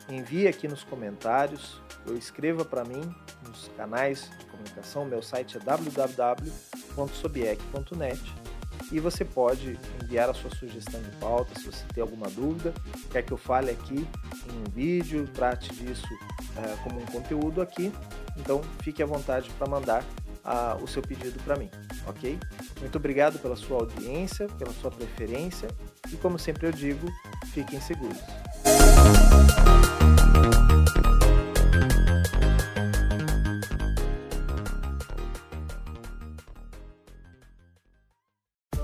envie 0.09 0.47
aqui 0.47 0.67
nos 0.67 0.83
comentários 0.83 1.81
ou 2.07 2.15
escreva 2.15 2.63
para 2.65 2.83
mim 2.83 3.01
nos 3.47 3.69
canais 3.77 4.31
de 4.39 4.45
comunicação. 4.45 5.05
Meu 5.05 5.21
site 5.21 5.57
é 5.57 5.59
www.sobiec.net 5.59 8.43
e 8.91 8.99
você 8.99 9.23
pode 9.25 9.79
enviar 10.03 10.29
a 10.29 10.33
sua 10.33 10.49
sugestão 10.51 11.01
de 11.01 11.09
pauta 11.17 11.59
se 11.59 11.65
você 11.65 11.83
tem 11.93 12.01
alguma 12.01 12.29
dúvida, 12.29 12.73
quer 13.11 13.23
que 13.23 13.31
eu 13.31 13.37
fale 13.37 13.71
aqui 13.71 13.95
em 13.95 14.59
um 14.59 14.71
vídeo, 14.71 15.27
trate 15.33 15.73
disso 15.73 16.07
uh, 16.13 16.83
como 16.83 17.01
um 17.01 17.05
conteúdo 17.05 17.61
aqui. 17.61 17.91
Então 18.37 18.61
fique 18.81 19.01
à 19.01 19.05
vontade 19.05 19.49
para 19.51 19.67
mandar 19.67 20.03
uh, 20.03 20.83
o 20.83 20.87
seu 20.87 21.01
pedido 21.01 21.39
para 21.43 21.55
mim, 21.55 21.69
ok? 22.07 22.37
Muito 22.79 22.97
obrigado 22.97 23.39
pela 23.39 23.55
sua 23.55 23.79
audiência, 23.79 24.47
pela 24.59 24.73
sua 24.73 24.91
preferência 24.91 25.67
e 26.11 26.15
como 26.17 26.37
sempre 26.37 26.67
eu 26.67 26.71
digo, 26.71 27.07
fiquem 27.53 27.81
seguros. 27.81 28.21